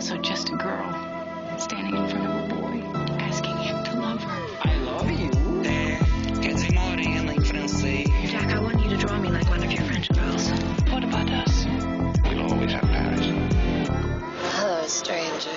[0.00, 0.90] also just a girl
[1.58, 2.80] standing in front of a boy,
[3.20, 4.46] asking him to love her.
[4.62, 5.28] I love you.
[5.62, 5.98] É,
[6.40, 8.08] quer dizer morena em francês.
[8.30, 10.52] Jack, I want you to draw me like one of your French girls.
[10.90, 11.66] What about us?
[12.24, 13.26] We'll always have Paris.
[14.56, 15.50] Hello, stranger.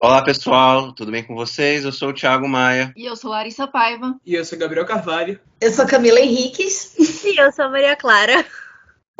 [0.00, 1.84] Olá pessoal, tudo bem com vocês?
[1.84, 2.94] Eu sou o Thiago Maia.
[2.96, 4.18] E eu sou Larissa Paiva.
[4.24, 5.38] E eu sou Gabriel Carvalho.
[5.60, 6.94] Eu sou Camila Henriques.
[7.26, 8.42] E eu sou Maria Clara.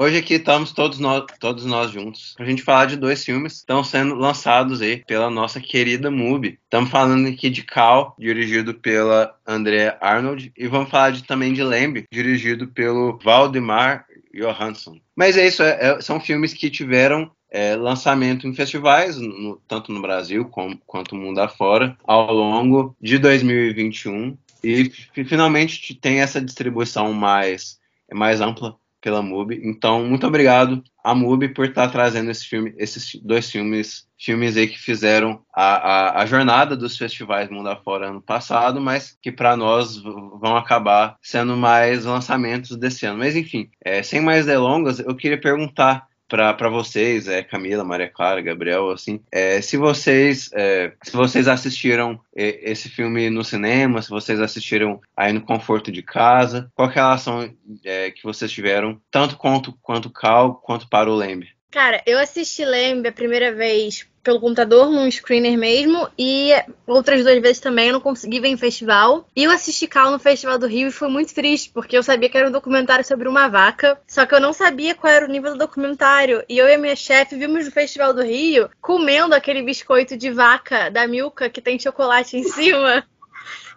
[0.03, 3.53] Hoje aqui estamos todos nós, todos nós juntos para a gente falar de dois filmes
[3.53, 6.59] que estão sendo lançados aí pela nossa querida MUBI.
[6.65, 11.63] Estamos falando aqui de Cal, dirigido pela Andrea Arnold, e vamos falar de, também de
[11.63, 14.99] Lembre, dirigido pelo Valdemar Johansson.
[15.15, 19.93] Mas é isso, é, é, são filmes que tiveram é, lançamento em festivais, no, tanto
[19.93, 24.35] no Brasil como, quanto no mundo afora, ao longo de 2021.
[24.65, 24.91] E
[25.27, 27.79] finalmente tem essa distribuição mais,
[28.11, 29.61] mais ampla pela MUBI.
[29.65, 34.69] Então, muito obrigado à MUBI por estar trazendo esse filme, esses dois filmes, filmes aí
[34.69, 39.57] que fizeram a, a, a jornada dos festivais mundo afora ano passado, mas que para
[39.57, 43.19] nós vão acabar sendo mais lançamentos desse ano.
[43.19, 48.41] Mas enfim, é, sem mais delongas, eu queria perguntar para vocês, é, Camila, Maria Clara,
[48.41, 54.41] Gabriel, assim, é, se vocês é, se vocês assistiram esse filme no cinema, se vocês
[54.41, 57.53] assistiram aí no conforto de casa, qual é a relação
[57.85, 61.49] é, que vocês tiveram, tanto quanto quanto Cal, quanto para o Lembre?
[61.71, 66.51] Cara, eu assisti Lembre a primeira vez pelo computador, num screener mesmo, e
[66.87, 69.27] outras duas vezes também eu não consegui ver em festival.
[69.35, 72.29] E eu assisti Cal no Festival do Rio e foi muito triste, porque eu sabia
[72.29, 75.29] que era um documentário sobre uma vaca, só que eu não sabia qual era o
[75.29, 76.45] nível do documentário.
[76.49, 80.31] E eu e a minha chefe vimos no Festival do Rio comendo aquele biscoito de
[80.31, 83.07] vaca da Milka que tem chocolate em cima.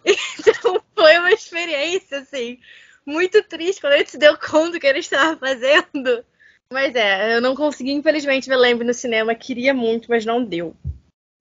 [0.05, 2.59] Então foi uma experiência, assim,
[3.05, 6.25] muito triste quando gente se deu conta do que ele estava fazendo.
[6.73, 9.35] Mas é, eu não consegui, infelizmente, ver Lembre no cinema.
[9.35, 10.75] Queria muito, mas não deu.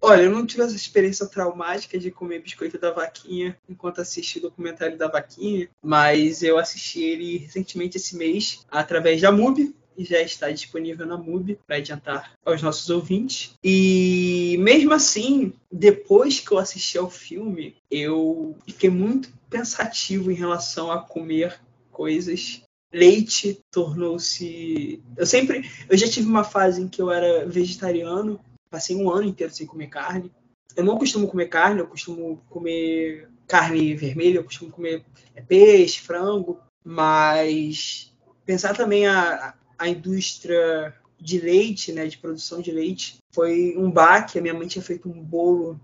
[0.05, 4.43] Olha, eu não tive essa experiência traumática de comer biscoito da vaquinha enquanto assisti o
[4.43, 10.21] documentário da vaquinha, mas eu assisti ele recentemente esse mês através da MUBI, e já
[10.21, 13.55] está disponível na MUBI para adiantar aos nossos ouvintes.
[13.63, 20.91] E mesmo assim, depois que eu assisti ao filme, eu fiquei muito pensativo em relação
[20.91, 21.59] a comer
[21.91, 25.03] coisas leite tornou-se.
[25.17, 25.71] Eu sempre.
[25.89, 28.39] Eu já tive uma fase em que eu era vegetariano,
[28.71, 30.31] passei um ano inteiro sem comer carne.
[30.77, 35.05] Eu não costumo comer carne, eu costumo comer carne vermelha, eu costumo comer
[35.47, 38.13] peixe, frango, mas
[38.45, 44.39] pensar também a, a indústria de leite, né, de produção de leite, foi um baque.
[44.39, 45.81] A minha mãe tinha feito um bolo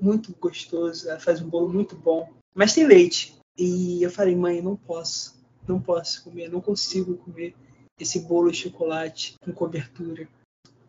[0.00, 3.36] muito gostoso, ela faz um bolo muito bom, mas tem leite.
[3.56, 7.54] E eu falei, mãe, não posso não posso comer, não consigo comer
[7.98, 10.28] esse bolo de chocolate com cobertura.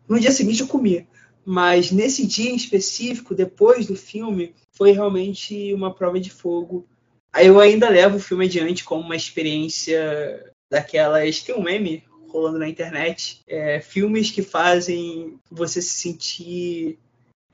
[0.08, 1.06] No dia seguinte eu comi,
[1.44, 6.86] mas nesse dia em específico, depois do filme, foi realmente uma prova de fogo.
[7.32, 11.42] Aí eu ainda levo o filme adiante como uma experiência daquelas.
[11.42, 13.42] Tem um meme rolando na internet.
[13.46, 16.98] É, filmes que fazem você se sentir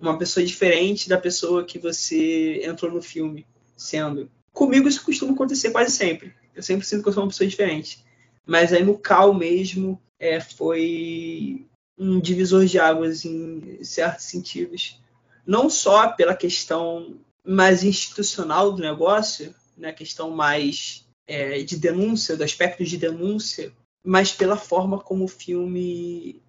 [0.01, 4.31] uma pessoa diferente da pessoa que você entrou no filme sendo.
[4.53, 6.35] Comigo isso costuma acontecer quase sempre.
[6.61, 8.05] Eu sempre sinto que eu sou uma pessoa diferente.
[8.47, 11.67] Mas aí no Cal mesmo é, foi
[11.99, 15.01] um divisor de águas em certos sentidos.
[15.47, 22.45] Não só pela questão mais institucional do negócio, né, questão mais é, de denúncia, do
[22.45, 23.73] aspecto de denúncia,
[24.05, 26.43] mas pela forma como o filme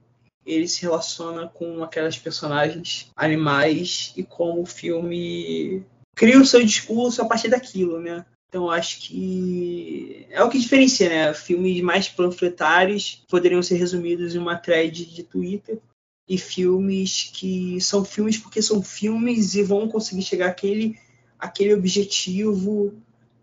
[0.46, 5.86] ele se relaciona com aquelas personagens animais e como o filme
[6.16, 8.26] cria o seu discurso a partir daquilo, né?
[8.52, 11.34] Então acho que é o que diferencia, né?
[11.34, 15.80] Filmes mais panfletários poderiam ser resumidos em uma thread de Twitter
[16.28, 21.00] e filmes que são filmes porque são filmes e vão conseguir chegar àquele,
[21.40, 22.94] àquele objetivo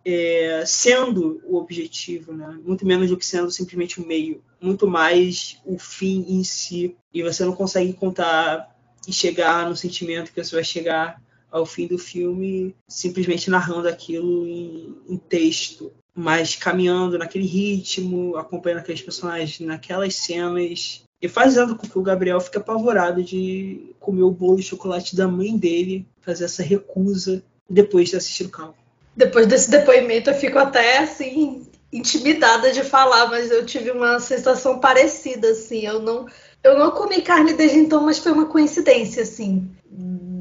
[0.04, 2.60] é, sendo o objetivo, né?
[2.62, 6.94] Muito menos do que sendo simplesmente o meio, muito mais o fim em si.
[7.14, 8.76] E você não consegue contar
[9.06, 11.18] e chegar no sentimento que você vai chegar
[11.50, 18.80] ao fim do filme simplesmente narrando aquilo em, em texto, mas caminhando naquele ritmo, acompanhando
[18.80, 24.30] aqueles personagens naquelas cenas e fazendo com que o Gabriel fique apavorado de comer o
[24.30, 28.74] bolo de chocolate da mãe dele, fazer essa recusa depois de assistir o carro.
[29.16, 34.78] Depois desse depoimento eu fico até assim intimidada de falar, mas eu tive uma sensação
[34.78, 35.86] parecida assim.
[35.86, 36.26] Eu não
[36.62, 39.70] eu não comi carne desde então, mas foi uma coincidência assim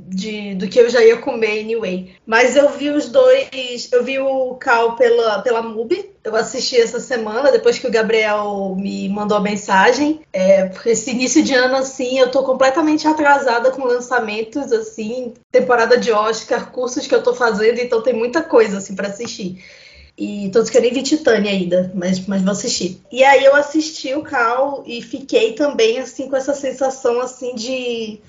[0.07, 2.13] de, do que eu já ia comer anyway.
[2.25, 6.99] Mas eu vi os dois, eu vi o Cal pela, pela MUBI, eu assisti essa
[6.99, 10.21] semana, depois que o Gabriel me mandou a mensagem.
[10.31, 15.97] É, porque esse início de ano, assim, eu tô completamente atrasada com lançamentos, assim, temporada
[15.97, 19.63] de Oscar, cursos que eu tô fazendo, então tem muita coisa, assim, para assistir.
[20.17, 22.99] E todos que eu nem vi Titânia ainda, mas, mas vou assistir.
[23.11, 28.19] E aí eu assisti o Cal e fiquei também, assim, com essa sensação, assim, de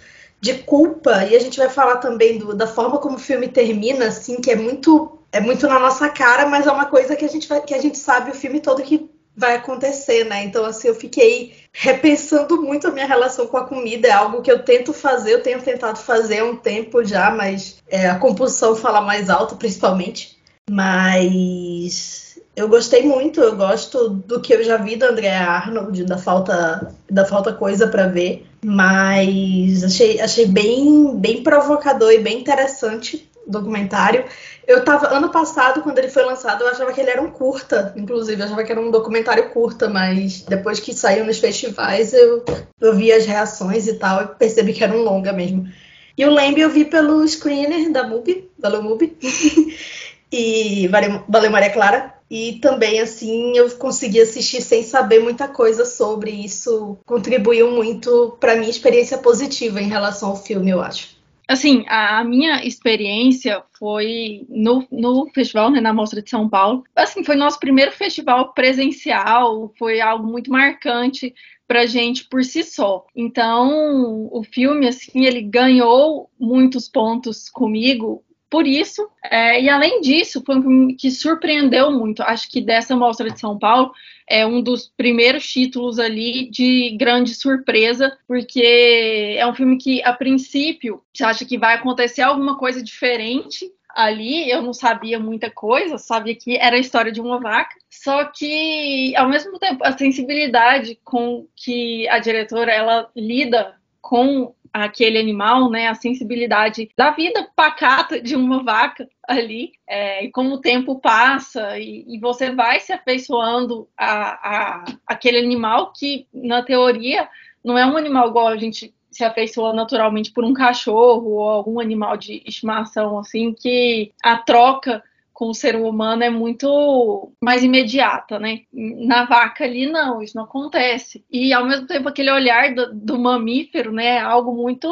[0.40, 4.06] de culpa, e a gente vai falar também do, da forma como o filme termina,
[4.06, 7.28] assim, que é muito é muito na nossa cara, mas é uma coisa que a
[7.28, 10.42] gente vai, que a gente sabe o filme todo que vai acontecer, né?
[10.42, 14.08] Então, assim, eu fiquei repensando muito a minha relação com a comida.
[14.08, 17.76] É algo que eu tento fazer, eu tenho tentado fazer há um tempo já, mas
[17.88, 20.36] é, a compulsão fala mais alto, principalmente.
[20.68, 22.27] Mas
[22.58, 26.92] eu gostei muito, eu gosto do que eu já vi da Andrea Arnold, da falta,
[27.08, 28.44] da falta coisa para ver.
[28.64, 34.24] Mas achei, achei bem, bem provocador e bem interessante o documentário.
[34.66, 37.94] Eu tava, ano passado, quando ele foi lançado, eu achava que ele era um curta,
[37.96, 42.44] inclusive, eu achava que era um documentário curta, mas depois que saiu nos festivais, eu,
[42.80, 45.68] eu vi as reações e tal, e percebi que era um longa mesmo.
[46.16, 49.16] E o Lembre eu vi pelo screener da MUBI, da MUBI,
[50.32, 52.17] e valeu, valeu Maria Clara.
[52.30, 56.98] E também, assim, eu consegui assistir sem saber muita coisa sobre isso.
[57.06, 61.16] Contribuiu muito para minha experiência positiva em relação ao filme, eu acho.
[61.48, 66.84] Assim, a, minha experiência foi no, no festival, né, na Mostra de São Paulo.
[66.94, 71.34] Assim, foi nosso primeiro festival presencial, foi algo muito marcante
[71.66, 73.06] pra gente por si só.
[73.16, 79.08] Então, o filme, assim, ele ganhou muitos pontos comigo por isso.
[79.22, 82.22] É, e além disso, foi um filme que surpreendeu muito.
[82.22, 83.92] Acho que dessa mostra de São Paulo
[84.26, 90.12] é um dos primeiros títulos ali de grande surpresa, porque é um filme que, a
[90.12, 93.70] princípio, você acha que vai acontecer alguma coisa diferente.
[93.94, 98.26] Ali eu não sabia muita coisa, sabia que era a história de uma vaca, só
[98.26, 104.54] que ao mesmo tempo a sensibilidade com que a diretora ela lida com
[104.84, 110.54] aquele animal, né, a sensibilidade da vida pacata de uma vaca ali, é, e como
[110.54, 116.62] o tempo passa e, e você vai se afeiçoando a, a, aquele animal que, na
[116.62, 117.28] teoria,
[117.64, 121.80] não é um animal igual a gente se afeiçoa naturalmente por um cachorro ou algum
[121.80, 125.02] animal de estimação, assim, que a troca
[125.38, 128.62] com o ser humano é muito mais imediata, né?
[128.72, 131.24] Na vaca ali, não, isso não acontece.
[131.30, 134.16] E ao mesmo tempo, aquele olhar do, do mamífero, né?
[134.16, 134.88] É algo muito.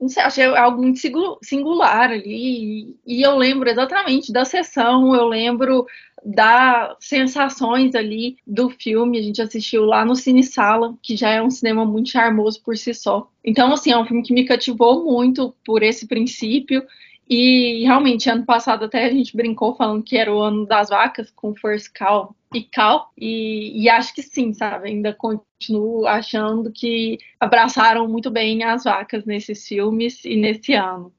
[0.00, 0.98] Não sei, achei algo muito
[1.40, 2.96] singular ali.
[3.06, 5.86] E eu lembro exatamente da sessão, eu lembro
[6.24, 9.20] das sensações ali do filme.
[9.20, 12.76] A gente assistiu lá no Cine Sala, que já é um cinema muito charmoso por
[12.76, 13.30] si só.
[13.44, 16.82] Então, assim, é um filme que me cativou muito por esse princípio.
[17.28, 21.30] E realmente, ano passado até a gente brincou falando que era o ano das vacas,
[21.32, 24.88] com First Cow e Cow, e, e acho que sim, sabe?
[24.88, 31.12] Ainda continuo achando que abraçaram muito bem as vacas nesses filmes e nesse ano.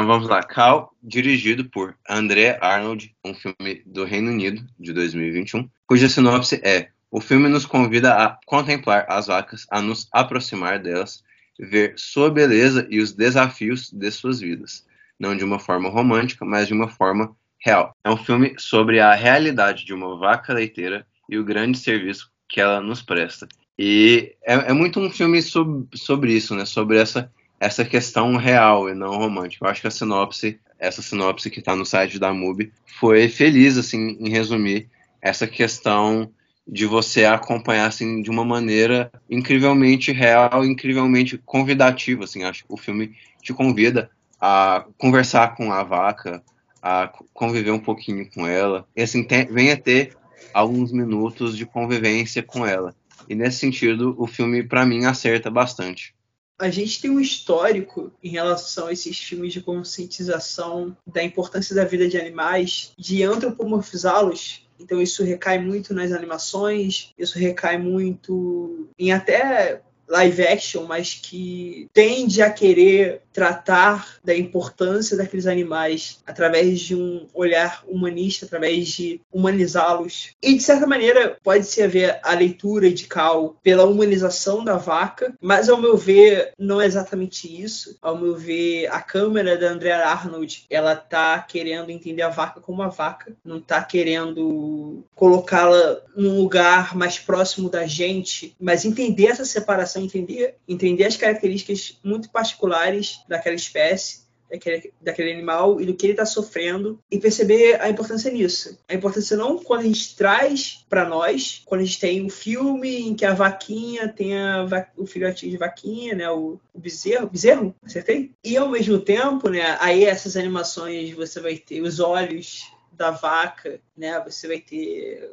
[0.00, 0.42] Então vamos lá.
[0.42, 6.88] Cal, dirigido por André Arnold, um filme do Reino Unido, de 2021, cuja sinopse é:
[7.10, 11.22] o filme nos convida a contemplar as vacas, a nos aproximar delas,
[11.58, 14.86] ver sua beleza e os desafios de suas vidas.
[15.18, 17.94] Não de uma forma romântica, mas de uma forma real.
[18.02, 22.58] É um filme sobre a realidade de uma vaca leiteira e o grande serviço que
[22.58, 23.46] ela nos presta.
[23.78, 26.64] E é, é muito um filme sobre, sobre isso, né?
[26.64, 27.30] Sobre essa
[27.60, 29.66] essa questão real e não romântica.
[29.66, 33.76] Eu acho que a sinopse, essa sinopse que está no site da MUBI, foi feliz
[33.76, 34.88] assim em resumir
[35.20, 36.32] essa questão
[36.66, 42.76] de você acompanhar assim de uma maneira incrivelmente real, incrivelmente convidativa, assim, acho que o
[42.76, 46.42] filme te convida a conversar com a vaca,
[46.80, 50.16] a conviver um pouquinho com ela, e assim tem, venha ter
[50.54, 52.94] alguns minutos de convivência com ela.
[53.28, 56.14] E nesse sentido, o filme para mim acerta bastante
[56.60, 61.84] a gente tem um histórico em relação a esses filmes de conscientização da importância da
[61.86, 64.68] vida de animais, de antropomorfizá-los.
[64.78, 71.88] Então isso recai muito nas animações, isso recai muito em até live action, mas que
[71.94, 79.20] tende a querer tratar da importância daqueles animais através de um olhar humanista, através de
[79.32, 80.30] humanizá-los.
[80.42, 85.68] E de certa maneira pode-se haver a leitura de Cal pela humanização da vaca, mas
[85.68, 87.96] ao meu ver não é exatamente isso.
[88.02, 92.82] Ao meu ver, a câmera da Andrea Arnold, ela tá querendo entender a vaca como
[92.82, 99.44] uma vaca, não tá querendo colocá-la num lugar mais próximo da gente, mas entender essa
[99.44, 106.06] separação, entender, entender as características muito particulares daquela espécie daquele, daquele animal e do que
[106.06, 108.78] ele está sofrendo e perceber a importância nisso.
[108.88, 113.08] A importância não quando a gente traz para nós, quando a gente tem um filme
[113.08, 114.66] em que a vaquinha tem a,
[114.96, 118.32] o filhotinho de vaquinha, né, o, o bezerro, bezerro, acertei?
[118.44, 123.80] E ao mesmo tempo, né, aí essas animações você vai ter os olhos da vaca,
[123.96, 125.30] né, você vai ter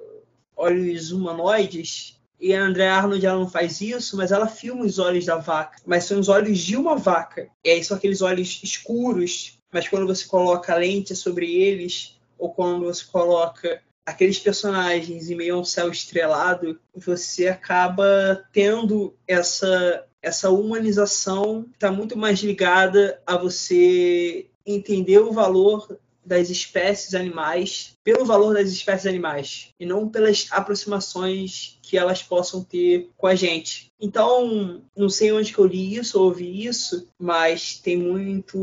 [0.55, 5.25] olhos humanoides e a Andrea Arnold ela não faz isso, mas ela filma os olhos
[5.25, 5.77] da vaca.
[5.85, 7.49] Mas são os olhos de uma vaca.
[7.63, 12.53] E aí são aqueles olhos escuros, mas quando você coloca a lente sobre eles, ou
[12.53, 20.03] quando você coloca aqueles personagens em meio a um céu estrelado, você acaba tendo essa
[20.19, 25.97] essa humanização que está muito mais ligada a você entender o valor
[26.27, 32.61] das espécies animais pelo valor das espécies animais e não pelas aproximações que elas possam
[32.63, 33.86] ter com a gente.
[33.99, 38.57] Então, não sei onde que eu li isso ou ouvi isso, mas tem muito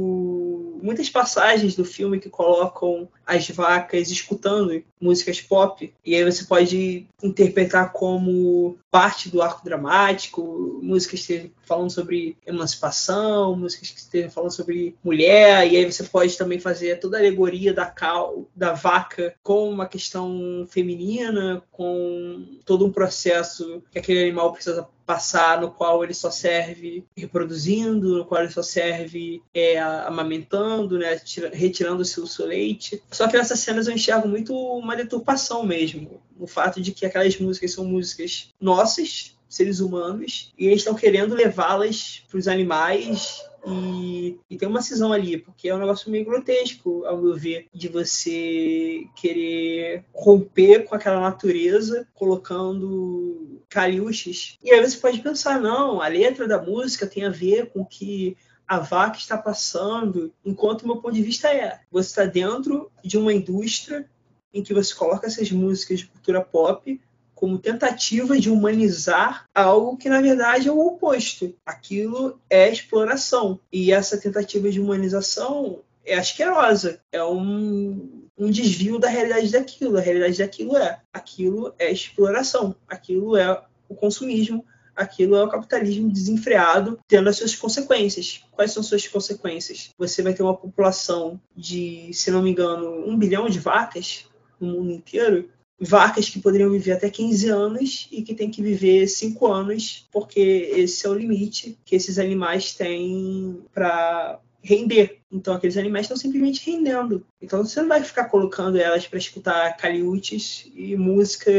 [0.83, 5.93] muitas passagens do filme que colocam as vacas escutando músicas pop.
[6.05, 13.57] E aí você pode interpretar como parte do arco dramático, músicas que falando sobre emancipação,
[13.57, 17.73] músicas que estejam falando sobre mulher, e aí você pode também fazer toda a alegoria
[17.73, 24.53] da cal, da vaca com uma questão feminina, com todo um processo que aquele animal
[24.53, 30.99] precisa passar, no qual ele só serve reproduzindo, no qual ele só serve é, amamentando,
[30.99, 31.21] né,
[31.53, 33.03] retirando o seu, seu leite.
[33.11, 37.39] Só que nessas cenas eu enxergo muito uma deturpação mesmo, o fato de que aquelas
[37.39, 44.39] músicas são músicas nossas, seres humanos, e eles estão querendo levá-las para os animais e,
[44.51, 47.89] e, tem uma cisão ali, porque é um negócio meio grotesco, ao meu ver, de
[47.89, 54.59] você querer romper com aquela natureza, colocando caliuches.
[54.63, 57.87] E aí você pode pensar, não, a letra da música tem a ver com o
[57.87, 63.19] que a vaca está passando, enquanto meu ponto de vista é, você está dentro de
[63.19, 64.09] uma indústria
[64.53, 67.01] em que você coloca essas músicas de cultura pop
[67.35, 71.55] como tentativa de humanizar algo que na verdade é o oposto.
[71.67, 73.61] Aquilo é exploração.
[73.73, 79.97] E essa tentativa de humanização é asquerosa, é um, um desvio da realidade daquilo.
[79.97, 84.65] A realidade daquilo é aquilo é exploração, aquilo é o consumismo,
[84.95, 88.45] aquilo é o capitalismo desenfreado, tendo as suas consequências.
[88.53, 89.91] Quais são suas consequências?
[89.99, 94.27] Você vai ter uma população de, se não me engano, um bilhão de vacas
[94.61, 95.51] no mundo inteiro,
[95.81, 100.41] vacas que poderiam viver até 15 anos e que tem que viver 5 anos, porque
[100.75, 105.21] esse é o limite que esses animais têm para render.
[105.31, 107.27] Então aqueles animais estão simplesmente rendendo.
[107.41, 111.53] Então você não vai ficar colocando elas para escutar caliutes e música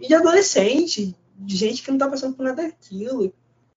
[0.00, 3.32] de adolescente, de gente que não está passando por nada daquilo.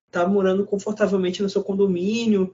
[0.08, 2.54] Está morando confortavelmente no seu condomínio,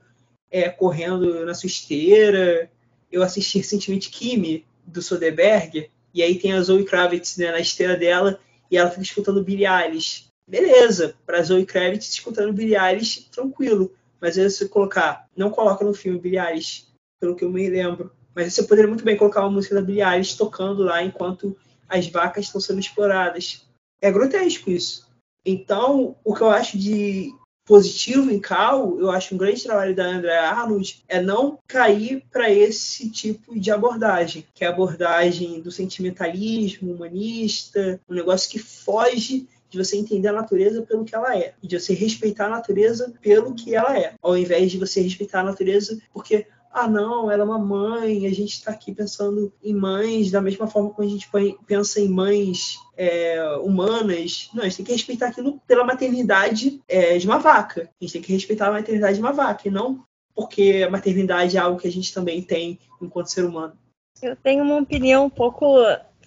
[0.51, 2.69] é, correndo na sua esteira.
[3.11, 7.95] Eu assisti recentemente Kimi, do Soderbergh, e aí tem a Zoe Kravitz né, na esteira
[7.95, 8.39] dela
[8.69, 10.27] e ela fica escutando Billie Eilish.
[10.47, 13.93] Beleza, para Zoe Kravitz escutando Billie Eilish, tranquilo.
[14.19, 16.87] Mas aí você colocar, não coloca no filme Billie Eilish,
[17.19, 18.11] pelo que eu me lembro.
[18.35, 21.55] Mas você poderia muito bem colocar uma música da Billie Eilish tocando lá enquanto
[21.87, 23.65] as vacas estão sendo exploradas.
[24.01, 25.07] É grotesco isso.
[25.45, 27.33] Então, o que eu acho de
[27.69, 32.51] positivo em Cal, eu acho um grande trabalho da Andrea Arnold é não cair para
[32.51, 39.47] esse tipo de abordagem, que é a abordagem do sentimentalismo humanista, um negócio que foge
[39.69, 43.13] de você entender a natureza pelo que ela é, e de você respeitar a natureza
[43.21, 47.41] pelo que ela é, ao invés de você respeitar a natureza porque ah, não, ela
[47.41, 51.11] é uma mãe, a gente está aqui pensando em mães da mesma forma como a
[51.11, 51.29] gente
[51.65, 54.49] pensa em mães é, humanas.
[54.53, 57.89] Não, a gente tem que respeitar aquilo pela maternidade é, de uma vaca.
[57.99, 60.03] A gente tem que respeitar a maternidade de uma vaca, e não
[60.39, 63.73] porque a maternidade é algo que a gente também tem enquanto ser humano.
[64.21, 65.75] Eu tenho uma opinião um pouco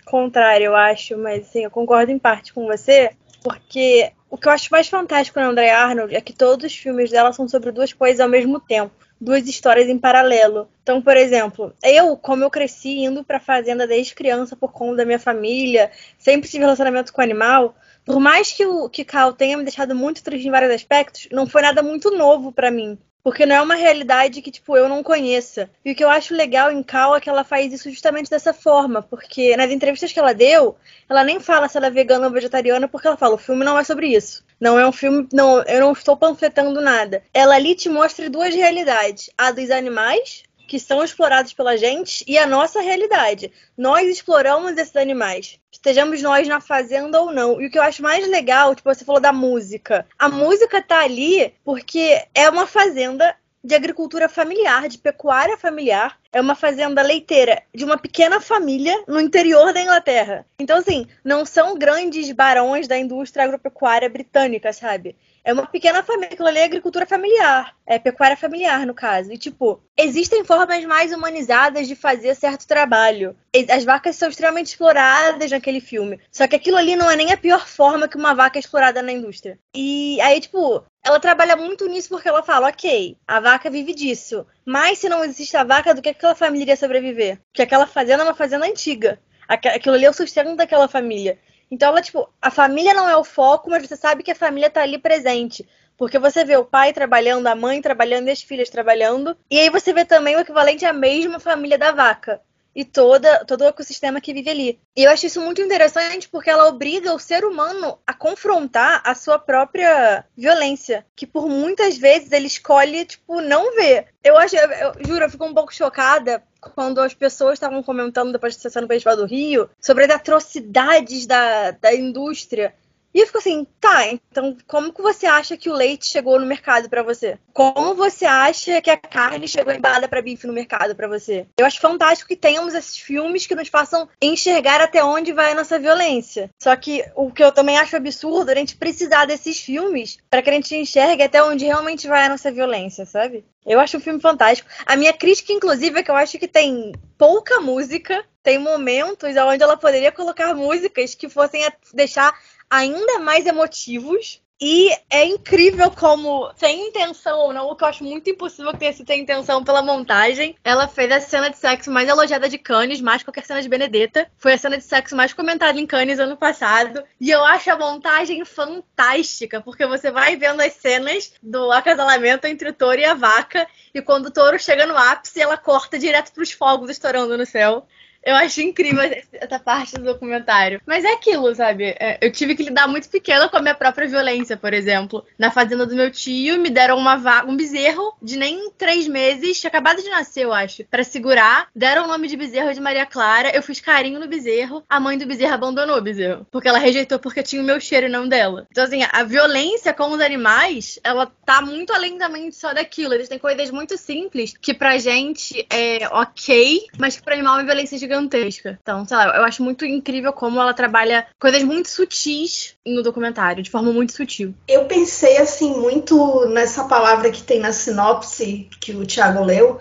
[0.04, 4.52] contrária, eu acho, mas assim, eu concordo em parte com você, porque o que eu
[4.52, 7.94] acho mais fantástico na Andrea Arnold é que todos os filmes dela são sobre duas
[7.94, 10.68] coisas ao mesmo tempo duas histórias em paralelo.
[10.82, 15.04] Então, por exemplo, eu, como eu cresci indo pra fazenda desde criança por conta da
[15.04, 17.74] minha família, sempre tive relacionamento com animal,
[18.04, 21.46] por mais que o que Cal tenha me deixado muito triste em vários aspectos, não
[21.46, 22.98] foi nada muito novo para mim.
[23.22, 25.70] Porque não é uma realidade que, tipo, eu não conheça.
[25.84, 28.52] E o que eu acho legal em Cal é que ela faz isso justamente dessa
[28.52, 29.00] forma.
[29.00, 30.74] Porque nas entrevistas que ela deu,
[31.08, 33.78] ela nem fala se ela é vegana ou vegetariana, porque ela fala, o filme não
[33.78, 34.44] é sobre isso.
[34.62, 35.28] Não é um filme.
[35.32, 37.24] Não, eu não estou panfletando nada.
[37.34, 42.38] Ela ali te mostra duas realidades: a dos animais, que são explorados pela gente, e
[42.38, 43.50] a nossa realidade.
[43.76, 45.58] Nós exploramos esses animais.
[45.72, 47.60] Estejamos nós na fazenda ou não.
[47.60, 50.06] E o que eu acho mais legal, tipo, você falou da música.
[50.16, 56.18] A música tá ali porque é uma fazenda de agricultura familiar, de pecuária familiar.
[56.32, 60.46] É uma fazenda leiteira de uma pequena família no interior da Inglaterra.
[60.58, 65.16] Então, assim, não são grandes barões da indústria agropecuária britânica, sabe?
[65.44, 69.32] É uma pequena família, aquilo ali é agricultura familiar, é pecuária familiar, no caso.
[69.32, 73.36] E, tipo, existem formas mais humanizadas de fazer certo trabalho.
[73.68, 76.20] As vacas são extremamente exploradas naquele filme.
[76.30, 79.02] Só que aquilo ali não é nem a pior forma que uma vaca é explorada
[79.02, 79.58] na indústria.
[79.74, 84.46] E aí, tipo, ela trabalha muito nisso porque ela fala, ok, a vaca vive disso.
[84.64, 87.40] Mas se não existe a vaca, do que aquela família iria sobreviver?
[87.50, 89.18] Porque aquela fazenda é uma fazenda antiga.
[89.48, 91.38] Aquilo ali é o sustento daquela família.
[91.72, 94.68] Então, ela, tipo, a família não é o foco, mas você sabe que a família
[94.68, 95.66] tá ali presente.
[95.96, 99.34] Porque você vê o pai trabalhando, a mãe trabalhando e as filhas trabalhando.
[99.50, 102.42] E aí você vê também o equivalente à mesma família da vaca.
[102.74, 104.80] E toda, todo o ecossistema que vive ali.
[104.96, 109.14] E eu acho isso muito interessante porque ela obriga o ser humano a confrontar a
[109.14, 111.04] sua própria violência.
[111.14, 114.06] Que por muitas vezes ele escolhe, tipo, não ver.
[114.24, 116.42] Eu acho, eu, eu juro, eu fico um pouco chocada
[116.74, 121.26] quando as pessoas estavam comentando depois de ser no Festival do Rio sobre as atrocidades
[121.26, 122.74] da, da indústria
[123.14, 126.46] e eu fico assim, tá, então como que você acha que o leite chegou no
[126.46, 127.38] mercado para você?
[127.52, 131.46] Como você acha que a carne chegou embalada para bife no mercado para você?
[131.58, 135.54] Eu acho fantástico que tenhamos esses filmes que nos façam enxergar até onde vai a
[135.54, 136.50] nossa violência.
[136.62, 140.40] Só que o que eu também acho absurdo é a gente precisar desses filmes para
[140.40, 143.44] que a gente enxergue até onde realmente vai a nossa violência, sabe?
[143.64, 144.68] Eu acho um filme fantástico.
[144.84, 149.62] A minha crítica, inclusive, é que eu acho que tem pouca música, tem momentos onde
[149.62, 151.62] ela poderia colocar músicas que fossem
[151.94, 152.34] deixar
[152.72, 154.40] ainda mais emotivos.
[154.64, 158.78] E é incrível como, sem intenção ou não, o que eu acho muito impossível que
[158.78, 162.58] tenha sido sem intenção pela montagem, ela fez a cena de sexo mais elogiada de
[162.58, 164.30] Cannes, mais qualquer cena de Benedetta.
[164.38, 167.02] Foi a cena de sexo mais comentada em Cannes ano passado.
[167.20, 172.68] E eu acho a montagem fantástica, porque você vai vendo as cenas do acasalamento entre
[172.68, 176.32] o touro e a vaca, e quando o touro chega no ápice, ela corta direto
[176.32, 177.84] para os fogos estourando no céu.
[178.24, 180.80] Eu acho incrível essa parte do documentário.
[180.86, 181.96] Mas é aquilo, sabe?
[181.98, 185.24] É, eu tive que lidar muito pequena com a minha própria violência, por exemplo.
[185.36, 187.12] Na fazenda do meu tio, me deram uma
[187.44, 191.66] um bezerro de nem três meses, acabado de nascer, eu acho, para segurar.
[191.74, 193.50] Deram o nome de bezerro de Maria Clara.
[193.54, 194.84] Eu fiz carinho no bezerro.
[194.88, 196.46] A mãe do bezerro abandonou o bezerro.
[196.50, 198.66] Porque ela rejeitou porque tinha o meu cheiro e não dela.
[198.70, 203.14] Então, assim, a violência com os animais, ela tá muito além também só daquilo.
[203.14, 207.64] Eles têm coisas muito simples que pra gente é ok, mas que pra animal é
[207.64, 208.78] violência gigante gigantesca.
[208.82, 213.62] Então, sei lá, eu acho muito incrível como ela trabalha coisas muito sutis no documentário,
[213.62, 214.54] de forma muito sutil.
[214.68, 219.78] Eu pensei, assim, muito nessa palavra que tem na sinopse que o Thiago leu.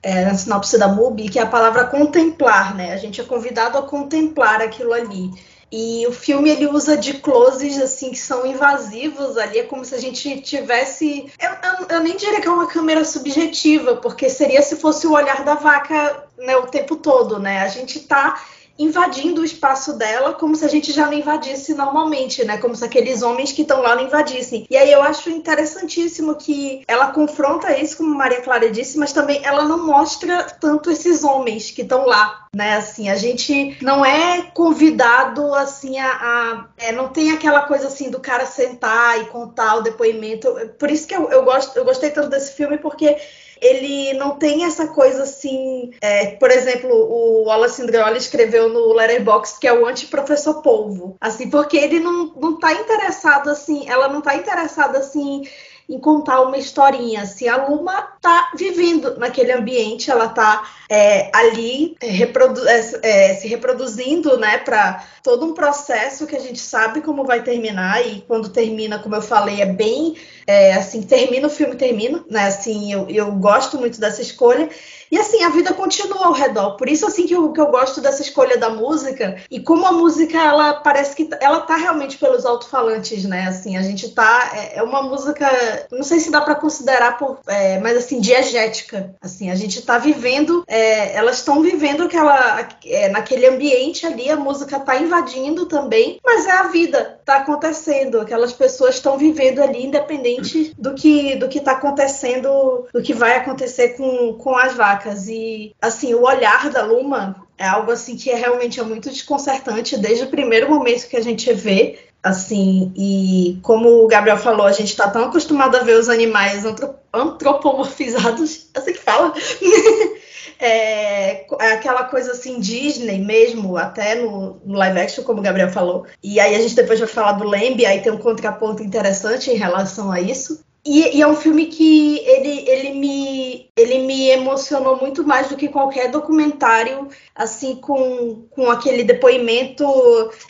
[0.00, 2.92] É, na sinopse da MUBI, que é a palavra contemplar, né?
[2.92, 5.28] A gente é convidado a contemplar aquilo ali.
[5.70, 9.94] E o filme ele usa de closes assim que são invasivos ali, é como se
[9.94, 11.30] a gente tivesse.
[11.38, 15.12] Eu, eu, eu, nem diria que é uma câmera subjetiva, porque seria se fosse o
[15.12, 17.60] olhar da vaca né, o tempo todo, né?
[17.60, 18.42] A gente tá
[18.78, 22.58] invadindo o espaço dela como se a gente já não invadisse normalmente, né?
[22.58, 24.66] Como se aqueles homens que estão lá não invadissem.
[24.70, 29.40] E aí eu acho interessantíssimo que ela confronta isso, como Maria Clara disse, mas também
[29.44, 32.76] ela não mostra tanto esses homens que estão lá, né?
[32.76, 38.10] Assim, a gente não é convidado assim a, a é, não tem aquela coisa assim
[38.10, 40.48] do cara sentar e contar o depoimento.
[40.78, 43.16] Por isso que eu, eu gosto, eu gostei tanto desse filme porque
[43.62, 45.90] ele não tem essa coisa assim.
[46.00, 51.16] É, por exemplo, o Wallace Andreoli escreveu no Letterboxd que é o anti-professor polvo.
[51.20, 55.42] Assim, porque ele não, não tá interessado assim, ela não tá interessada assim
[55.88, 57.24] em contar uma historinha.
[57.24, 63.34] Se a Luma tá vivendo naquele ambiente, ela tá é, ali é, reprodu é, é,
[63.34, 68.20] se reproduzindo, né, para todo um processo que a gente sabe como vai terminar e
[68.22, 70.14] quando termina, como eu falei, é bem
[70.48, 72.46] é, assim, termina o filme, termina, né?
[72.46, 74.70] Assim, eu, eu gosto muito dessa escolha.
[75.10, 76.76] E assim, a vida continua ao redor.
[76.76, 79.36] Por isso, assim, que eu, que eu gosto dessa escolha da música.
[79.50, 83.46] E como a música, ela parece que ela tá realmente pelos alto-falantes, né?
[83.48, 84.52] Assim, a gente tá.
[84.54, 85.48] É, é uma música.
[85.90, 89.14] Não sei se dá para considerar, por, é, mas assim, diegética.
[89.20, 90.64] Assim, a gente tá vivendo.
[90.66, 92.68] É, elas estão vivendo aquela.
[92.84, 98.20] É, naquele ambiente ali, a música tá invadindo também, mas é a vida, tá acontecendo.
[98.20, 103.36] Aquelas pessoas estão vivendo ali, independente do que do que tá acontecendo, do que vai
[103.36, 104.97] acontecer com, com as vacas.
[105.06, 109.98] E assim, o olhar da Luma é algo assim que é realmente é muito desconcertante
[109.98, 114.72] desde o primeiro momento que a gente vê assim e como o Gabriel falou a
[114.72, 116.64] gente está tão acostumado a ver os animais
[117.12, 119.32] antropomorfizados assim que fala
[120.58, 125.70] é, é, aquela coisa assim Disney mesmo até no, no, live action como o Gabriel
[125.70, 129.50] falou e aí a gente depois vai falar do Lembe aí tem um contraponto interessante
[129.50, 134.30] em relação a isso e, e, é um filme que ele, ele, me, ele me
[134.30, 139.84] emocionou muito mais do que qualquer documentário, assim, com, com aquele depoimento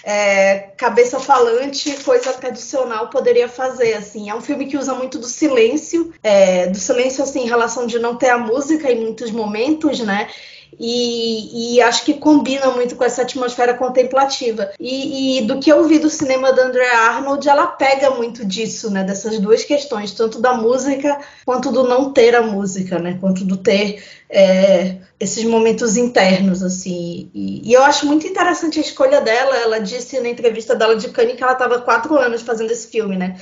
[0.04, 4.30] é, cabeça falante, coisa tradicional poderia fazer, assim.
[4.30, 7.98] É um filme que usa muito do silêncio, é, do silêncio, assim, em relação de
[7.98, 10.28] não ter a música em muitos momentos, né?
[10.78, 14.70] E, e, acho que combina muito com essa atmosfera contemplativa.
[14.78, 18.90] E, e, do que eu vi do cinema da Andrea Arnold, ela pega muito disso,
[18.90, 19.02] né?
[19.04, 23.16] Dessas duas questões, tanto da música quanto do não ter a música, né?
[23.20, 27.30] Quanto do ter é, esses momentos internos, assim.
[27.34, 29.56] E, e, eu acho muito interessante a escolha dela.
[29.56, 33.16] Ela disse na entrevista dela de Cannes que ela estava quatro anos fazendo esse filme,
[33.16, 33.36] né?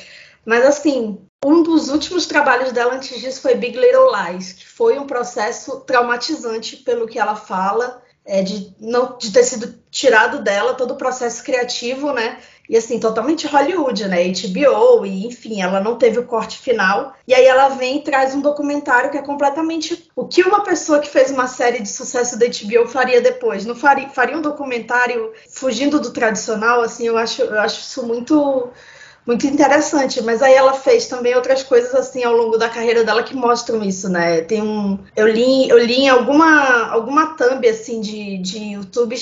[0.45, 4.99] Mas assim, um dos últimos trabalhos dela antes disso foi Big Little Lies, que foi
[4.99, 10.75] um processo traumatizante pelo que ela fala, é, de não de ter sido tirado dela
[10.75, 12.39] todo o processo criativo, né?
[12.69, 14.25] E assim, totalmente Hollywood, né?
[14.25, 17.15] HBO, e enfim, ela não teve o corte final.
[17.29, 20.99] E aí ela vem e traz um documentário que é completamente o que uma pessoa
[20.99, 23.65] que fez uma série de sucesso da HBO faria depois.
[23.65, 28.69] Não faria, faria um documentário fugindo do tradicional, assim, eu acho, eu acho isso muito
[29.27, 30.23] muito interessante.
[30.23, 33.83] Mas aí ela fez também outras coisas assim ao longo da carreira dela que mostram
[33.83, 34.43] isso, né?
[34.43, 39.17] Tem um, eu li, eu li em alguma alguma thumb assim de, de YouTube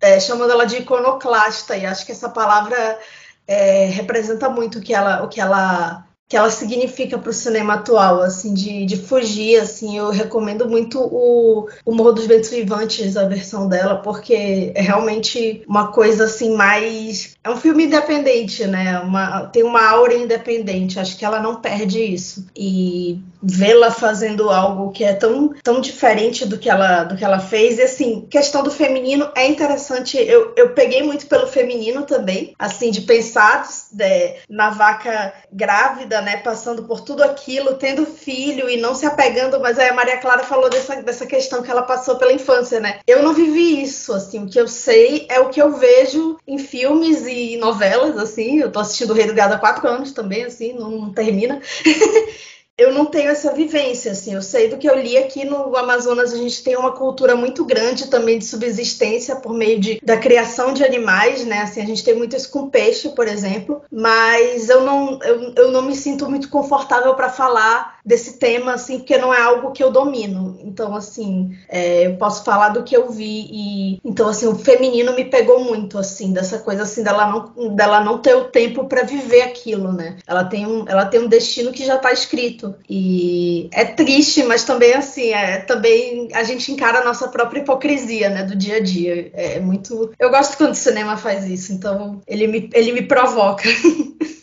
[0.00, 2.98] é, chamando ela de iconoclasta e acho que essa palavra
[3.46, 7.74] é, representa muito o que ela o que ela que ela significa para o cinema
[7.74, 13.16] atual, assim, de, de fugir, assim, eu recomendo muito o, o Morro dos Ventos Vivantes,
[13.16, 17.34] a versão dela, porque é realmente uma coisa, assim, mais...
[17.42, 21.98] É um filme independente, né, uma, tem uma aura independente, acho que ela não perde
[21.98, 27.24] isso, e vê-la fazendo algo que é tão, tão diferente do que, ela, do que
[27.24, 32.02] ela fez, e, assim, questão do feminino é interessante, eu, eu peguei muito pelo feminino
[32.02, 38.68] também, assim, de pensar de, na vaca grávida, né, passando por tudo aquilo, tendo filho
[38.68, 41.82] e não se apegando, mas aí a Maria Clara falou dessa, dessa questão que ela
[41.82, 43.00] passou pela infância, né?
[43.06, 46.58] Eu não vivi isso, assim, o que eu sei é o que eu vejo em
[46.58, 50.44] filmes e novelas, assim, eu tô assistindo o Rei do Gado há quatro anos também,
[50.44, 51.60] assim, não, não termina.
[52.78, 54.34] eu não tenho essa vivência, assim.
[54.34, 57.64] Eu sei do que eu li aqui no Amazonas, a gente tem uma cultura muito
[57.64, 61.62] grande também de subsistência por meio de, da criação de animais, né?
[61.62, 65.72] Assim, a gente tem muito isso com peixe, por exemplo, mas eu não, eu, eu
[65.72, 69.84] não me sinto muito confortável para falar desse tema, assim, porque não é algo que
[69.84, 70.58] eu domino.
[70.64, 75.14] Então, assim, é, eu posso falar do que eu vi e então, assim, o feminino
[75.14, 79.02] me pegou muito, assim, dessa coisa assim dela não, dela não ter o tempo para
[79.02, 80.16] viver aquilo, né?
[80.26, 84.64] Ela tem um, ela tem um destino que já está escrito e é triste, mas
[84.64, 88.80] também assim, é também a gente encara a nossa própria hipocrisia, né, do dia a
[88.80, 89.30] dia.
[89.34, 93.68] É muito, eu gosto quando o cinema faz isso, então ele me ele me provoca.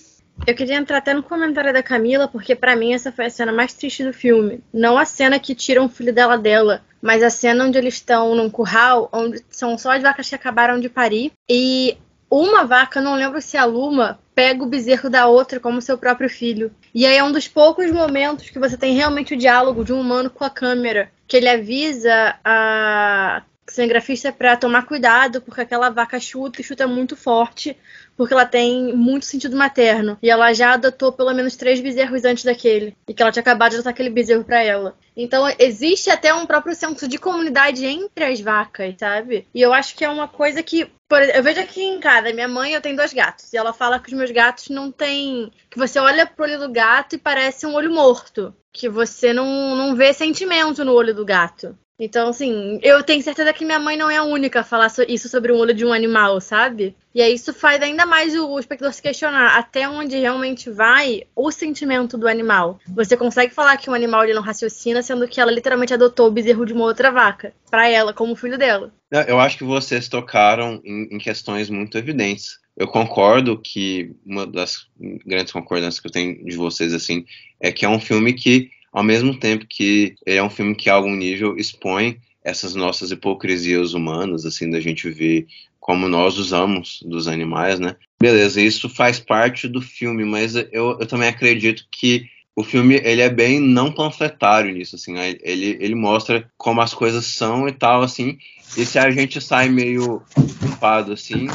[0.47, 3.51] Eu queria entrar até no comentário da Camila, porque para mim essa foi a cena
[3.51, 4.63] mais triste do filme.
[4.71, 8.35] Não a cena que tiram o filho dela dela, mas a cena onde eles estão
[8.35, 11.31] num curral, onde são só as vacas que acabaram de parir.
[11.49, 11.97] E
[12.29, 15.97] uma vaca, não lembro se é a Luma, pega o bezerro da outra como seu
[15.97, 16.71] próprio filho.
[16.93, 19.99] E aí é um dos poucos momentos que você tem realmente o diálogo de um
[19.99, 26.19] humano com a câmera, que ele avisa a cinegrafista para tomar cuidado, porque aquela vaca
[26.19, 27.75] chuta e chuta muito forte,
[28.15, 30.17] porque ela tem muito sentido materno.
[30.21, 32.95] E ela já adotou pelo menos três bezerros antes daquele.
[33.07, 34.97] E que ela tinha acabado de adotar aquele bezerro para ela.
[35.15, 39.47] Então existe até um próprio senso de comunidade entre as vacas, sabe?
[39.53, 40.89] E eu acho que é uma coisa que.
[41.07, 43.53] Por, eu vejo aqui em casa, minha mãe, eu tenho dois gatos.
[43.53, 45.51] E ela fala que os meus gatos não têm.
[45.69, 48.53] Que você olha pro olho do gato e parece um olho morto.
[48.73, 51.77] Que você não, não vê sentimento no olho do gato.
[51.97, 55.29] Então, assim, eu tenho certeza que minha mãe não é a única a falar isso
[55.29, 56.95] sobre o olho de um animal, sabe?
[57.15, 61.49] E aí isso faz ainda mais o espectador se questionar até onde realmente vai o
[61.49, 62.77] sentimento do animal.
[62.89, 66.31] Você consegue falar que um animal ele não raciocina, sendo que ela literalmente adotou o
[66.31, 68.93] bezerro de uma outra vaca para ela, como filho dela.
[69.29, 72.59] Eu acho que vocês tocaram em, em questões muito evidentes.
[72.75, 74.87] Eu concordo que uma das
[75.25, 77.25] grandes concordâncias que eu tenho de vocês assim
[77.61, 80.95] é que é um filme que, ao mesmo tempo que é um filme que a
[80.95, 85.47] algum nível expõe essas nossas hipocrisias humanas, assim, da gente ver
[85.79, 87.95] como nós usamos dos animais, né?
[88.21, 93.21] Beleza, isso faz parte do filme, mas eu, eu também acredito que o filme ele
[93.21, 95.35] é bem não panfletário nisso, assim, né?
[95.41, 98.37] ele, ele mostra como as coisas são e tal, assim,
[98.77, 100.21] e se a gente sai meio
[100.59, 101.47] culpado, assim,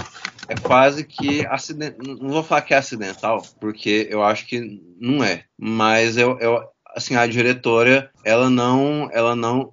[0.48, 1.94] é quase que acident...
[1.98, 6.62] não vou falar que é acidental, porque eu acho que não é, mas eu, eu
[6.94, 9.72] assim, a diretora, ela não, ela não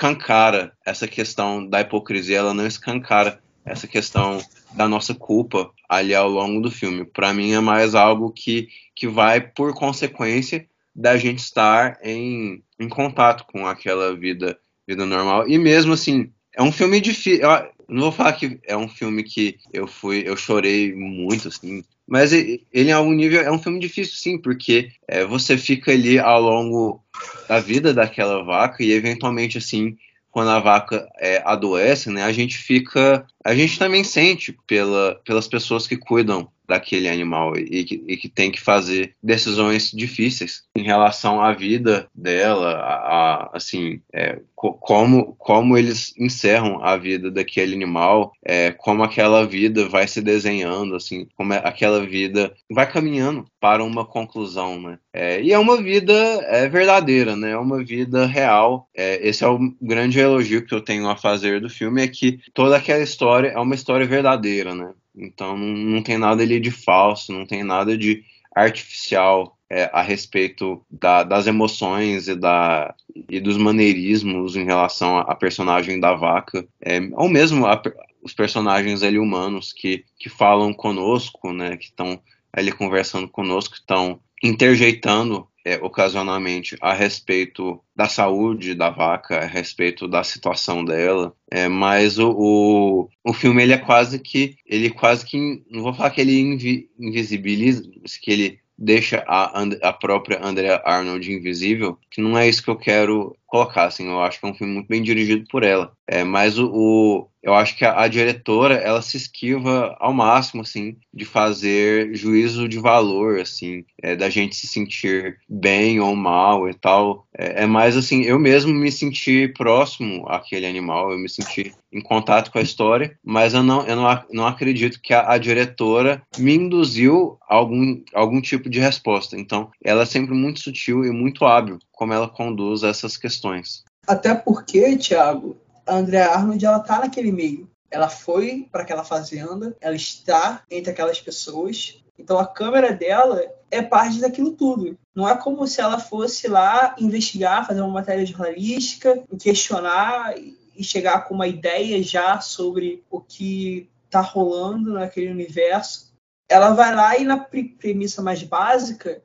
[0.00, 6.28] escancara essa questão da hipocrisia, ela não escancara essa questão da nossa culpa ali ao
[6.28, 7.04] longo do filme.
[7.04, 12.88] Para mim é mais algo que, que vai por consequência da gente estar em, em
[12.88, 14.58] contato com aquela vida
[14.88, 15.46] vida normal.
[15.46, 17.42] E mesmo assim, é um filme difícil.
[17.42, 21.84] Eu não vou falar que é um filme que eu fui, eu chorei muito, assim.
[22.10, 26.18] Mas ele, em algum nível, é um filme difícil, sim, porque é, você fica ali
[26.18, 27.04] ao longo
[27.48, 29.96] da vida daquela vaca e eventualmente, assim,
[30.28, 35.46] quando a vaca é, adoece, né, a gente fica, a gente também sente pela, pelas
[35.46, 40.82] pessoas que cuidam daquele animal e que, e que tem que fazer decisões difíceis em
[40.82, 47.30] relação à vida dela, a, a assim, é, co como, como eles encerram a vida
[47.30, 52.90] daquele animal, é, como aquela vida vai se desenhando, assim, como é, aquela vida vai
[52.90, 54.98] caminhando para uma conclusão, né?
[55.12, 57.50] É, e é uma vida é, verdadeira, né?
[57.50, 58.88] É uma vida real.
[58.94, 62.38] É, esse é o grande elogio que eu tenho a fazer do filme, é que
[62.54, 64.92] toda aquela história é uma história verdadeira, né?
[65.20, 70.02] Então não, não tem nada ali de falso, não tem nada de artificial é, a
[70.02, 72.94] respeito da, das emoções e, da,
[73.28, 77.80] e dos maneirismos em relação à personagem da vaca, é, ou mesmo a,
[78.22, 82.20] os personagens ali humanos que, que falam conosco, né, que estão
[82.52, 90.08] ali conversando conosco, estão interjeitando é, ocasionalmente a respeito da saúde da vaca, a respeito
[90.08, 95.24] da situação dela, é, mas o, o, o, filme ele é quase que ele quase
[95.24, 97.82] que não vou falar que ele invi, invisibiliza,
[98.22, 102.76] que ele deixa a, a própria Andrea Arnold invisível, que não é isso que eu
[102.76, 105.92] quero colocar, assim, eu acho que é um filme muito bem dirigido por ela.
[106.06, 110.60] É, mas o, o eu acho que a, a, diretora, ela se esquiva ao máximo,
[110.60, 116.68] assim, de fazer juízo de valor, assim, é, da gente se sentir bem ou mal
[116.68, 117.26] e tal.
[117.36, 122.00] É, é, mais, assim, eu mesmo me senti próximo àquele animal, eu me senti em
[122.00, 126.22] contato com a história, mas eu não, eu não, não acredito que a, a diretora
[126.38, 129.36] me induziu algum, algum tipo de resposta.
[129.36, 133.84] Então, ela é sempre muito sutil e muito hábil como ela conduz essas questões.
[134.06, 137.68] Até porque, Thiago, a Andrea Arnold ela tá naquele meio.
[137.90, 142.02] Ela foi para aquela fazenda, ela está entre aquelas pessoas.
[142.18, 144.98] Então a câmera dela é parte daquilo tudo.
[145.14, 151.26] Não é como se ela fosse lá investigar, fazer uma matéria jornalística, questionar e chegar
[151.28, 156.14] com uma ideia já sobre o que está rolando naquele universo.
[156.48, 159.22] Ela vai lá e na premissa mais básica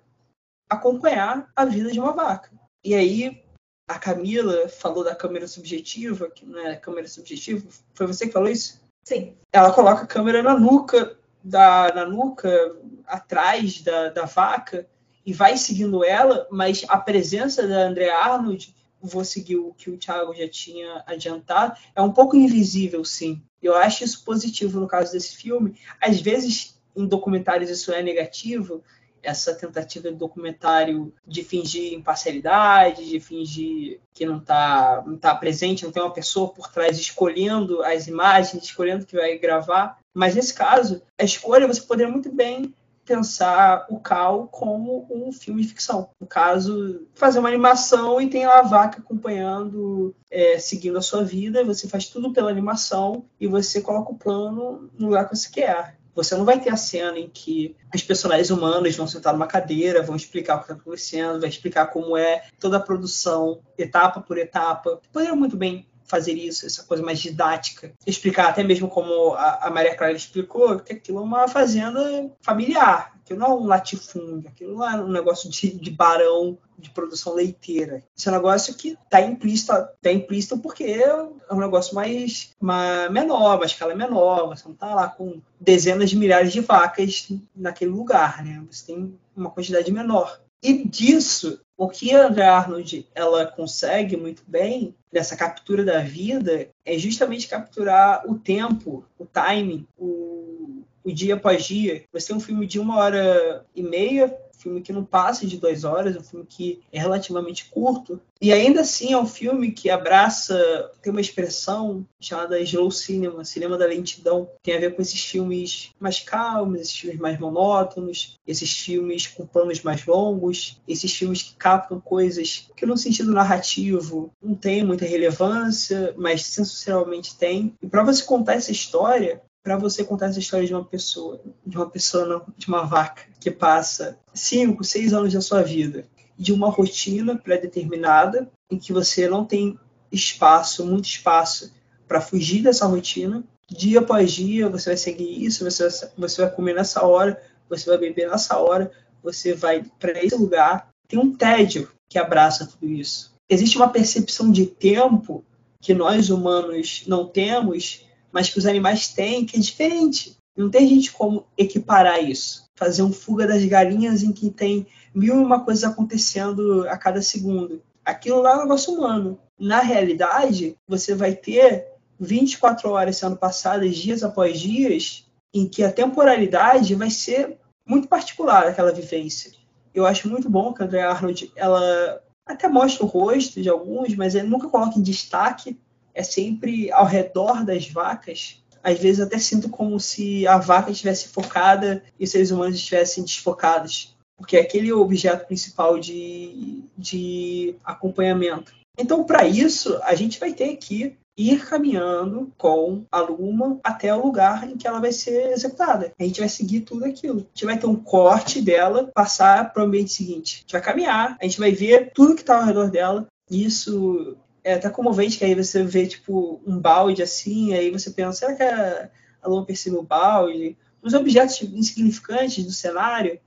[0.70, 2.52] acompanhar a vida de uma vaca.
[2.86, 3.42] E aí
[3.88, 7.68] a Camila falou da câmera subjetiva, que não é câmera subjetiva.
[7.96, 8.80] Foi você que falou isso?
[9.04, 9.36] Sim.
[9.52, 14.88] Ela coloca a câmera na nuca, da, na nuca, atrás da, da vaca,
[15.26, 19.98] e vai seguindo ela, mas a presença da Andrea Arnold, vou seguir o que o
[19.98, 23.42] Thiago já tinha adiantado, é um pouco invisível, sim.
[23.62, 25.76] Eu acho isso positivo no caso desse filme.
[26.00, 28.84] Às vezes, em documentários, isso é negativo,
[29.26, 35.84] essa tentativa de documentário de fingir imparcialidade, de fingir que não está não tá presente,
[35.84, 39.98] não tem uma pessoa por trás escolhendo as imagens, escolhendo o que vai gravar.
[40.14, 42.74] Mas nesse caso, a escolha você poderia muito bem
[43.06, 46.10] pensar o Cal como um filme de ficção.
[46.20, 51.24] No caso, fazer uma animação e tem lá a vaca acompanhando, é, seguindo a sua
[51.24, 55.50] vida, você faz tudo pela animação e você coloca o plano no lugar que você
[55.50, 55.98] quer.
[56.16, 60.02] Você não vai ter a cena em que os personagens humanos vão sentar numa cadeira,
[60.02, 64.38] vão explicar o que está acontecendo, vai explicar como é toda a produção, etapa por
[64.38, 65.02] etapa.
[65.12, 67.94] Poderia muito bem fazer isso, essa coisa mais didática.
[68.06, 73.14] Explicar até mesmo como a, a Maria Clara explicou, que aquilo é uma fazenda familiar,
[73.24, 77.34] aquilo não é um latifúndio, aquilo não é um negócio de, de barão de produção
[77.34, 78.04] leiteira.
[78.16, 81.16] Esse é um negócio que está implícito, tá implícito porque é
[81.52, 86.18] um negócio mais uma, menor, uma escala menor, você não está lá com dezenas de
[86.18, 88.64] milhares de vacas naquele lugar, né?
[88.70, 90.40] Você tem uma quantidade menor.
[90.66, 96.70] E disso, o que a Andrea Arnold ela consegue muito bem nessa captura da vida
[96.84, 102.04] é justamente capturar o tempo, o timing, o, o dia após dia.
[102.12, 105.84] Você tem um filme de uma hora e meia filme que não passa de duas
[105.84, 108.20] horas, um filme que é relativamente curto.
[108.42, 113.78] E ainda assim é um filme que abraça, tem uma expressão chamada slow cinema, cinema
[113.78, 114.50] da lentidão.
[114.62, 119.46] Tem a ver com esses filmes mais calmos, esses filmes mais monótonos, esses filmes com
[119.46, 125.06] planos mais longos, esses filmes que captam coisas que no sentido narrativo não tem muita
[125.06, 127.74] relevância, mas sensorialmente tem.
[127.82, 131.76] E para você contar essa história, para você contar essa história de uma pessoa, de
[131.76, 136.06] uma pessoa, não, de uma vaca, que passa cinco, seis anos da sua vida,
[136.38, 139.80] de uma rotina pré-determinada, em que você não tem
[140.12, 141.74] espaço, muito espaço,
[142.08, 143.44] para fugir dessa rotina.
[143.68, 147.90] Dia após dia, você vai seguir isso, você vai, você vai comer nessa hora, você
[147.90, 148.92] vai beber nessa hora,
[149.24, 150.90] você vai para esse lugar.
[151.08, 153.34] Tem um tédio que abraça tudo isso.
[153.50, 155.44] Existe uma percepção de tempo
[155.82, 158.05] que nós humanos não temos
[158.36, 160.36] mas que os animais têm, que é diferente.
[160.58, 162.66] Não tem gente como equiparar isso.
[162.76, 167.22] Fazer um fuga das galinhas em que tem mil e uma coisas acontecendo a cada
[167.22, 167.82] segundo.
[168.04, 169.40] Aquilo lá é um negócio humano.
[169.58, 171.88] Na realidade, você vai ter
[172.20, 178.68] 24 horas sendo passadas dias após dias, em que a temporalidade vai ser muito particular
[178.68, 179.54] aquela vivência.
[179.94, 184.14] Eu acho muito bom que a Andrea Arnold ela até mostra o rosto de alguns,
[184.14, 185.80] mas ele nunca coloca em destaque
[186.16, 188.64] é sempre ao redor das vacas.
[188.82, 193.24] Às vezes até sinto como se a vaca estivesse focada e os seres humanos estivessem
[193.24, 198.74] desfocados, porque é aquele objeto principal de, de acompanhamento.
[198.98, 204.24] Então, para isso, a gente vai ter que ir caminhando com a Luma até o
[204.24, 206.14] lugar em que ela vai ser executada.
[206.18, 207.40] A gente vai seguir tudo aquilo.
[207.40, 210.58] A gente vai ter um corte dela, passar para o ambiente seguinte.
[210.58, 213.28] A gente vai caminhar, a gente vai ver tudo que está ao redor dela.
[213.52, 218.40] Isso é até comovente que aí você vê, tipo, um balde assim, aí você pensa,
[218.40, 219.12] será que a,
[219.44, 220.76] a Lua percebeu o balde?
[221.04, 223.40] Uns objetos insignificantes do cenário,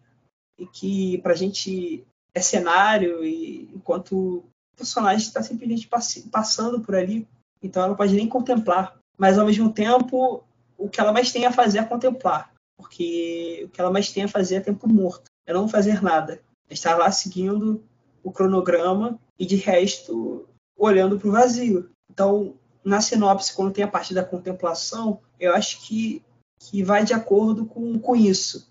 [0.57, 4.45] e que pra gente é cenário, e enquanto o
[4.77, 5.91] personagem está simplesmente
[6.31, 7.27] passando por ali,
[7.61, 8.97] então ela não pode nem contemplar.
[9.19, 10.45] Mas ao mesmo tempo,
[10.79, 14.23] o que ela mais tem a fazer é contemplar, porque o que ela mais tem
[14.23, 16.41] a fazer é tempo morto, é não fazer nada.
[16.71, 17.83] É estar lá seguindo
[18.23, 20.47] o cronograma e de resto
[20.79, 21.91] olhando para o vazio.
[22.11, 26.23] Então, na sinopse, quando tem a parte da contemplação, eu acho que,
[26.59, 28.69] que vai de acordo com, com isso.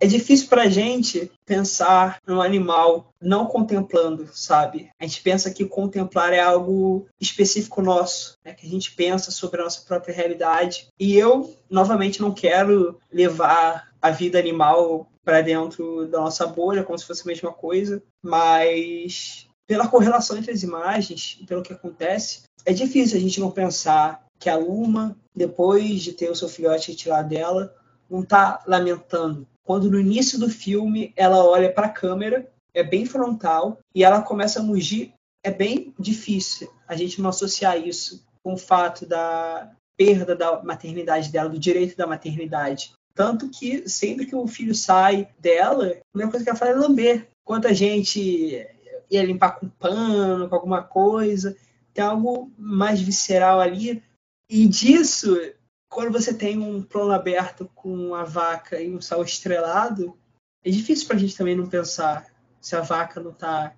[0.00, 4.90] É difícil para a gente pensar num animal não contemplando, sabe?
[5.00, 8.54] A gente pensa que contemplar é algo específico nosso, né?
[8.54, 10.86] que a gente pensa sobre a nossa própria realidade.
[11.00, 16.96] E eu, novamente, não quero levar a vida animal para dentro da nossa bolha, como
[16.96, 22.42] se fosse a mesma coisa, mas pela correlação entre as imagens e pelo que acontece,
[22.64, 26.90] é difícil a gente não pensar que a Luma, depois de ter o seu filhote
[26.90, 27.74] retirado dela,
[28.08, 29.46] não está lamentando.
[29.62, 34.22] Quando no início do filme ela olha para a câmera, é bem frontal, e ela
[34.22, 39.70] começa a mugir, é bem difícil a gente não associar isso com o fato da
[39.96, 42.92] perda da maternidade dela, do direito da maternidade.
[43.14, 46.74] Tanto que sempre que o filho sai dela, a primeira coisa que ela faz é
[46.74, 47.28] lamber.
[47.44, 48.64] Quanta gente
[49.10, 51.56] ia limpar com pano, com alguma coisa.
[51.92, 54.02] Tem algo mais visceral ali.
[54.50, 55.36] E disso,
[55.90, 60.16] quando você tem um plano aberto com a vaca e um sal estrelado,
[60.64, 62.26] é difícil para a gente também não pensar
[62.60, 63.74] se a vaca não está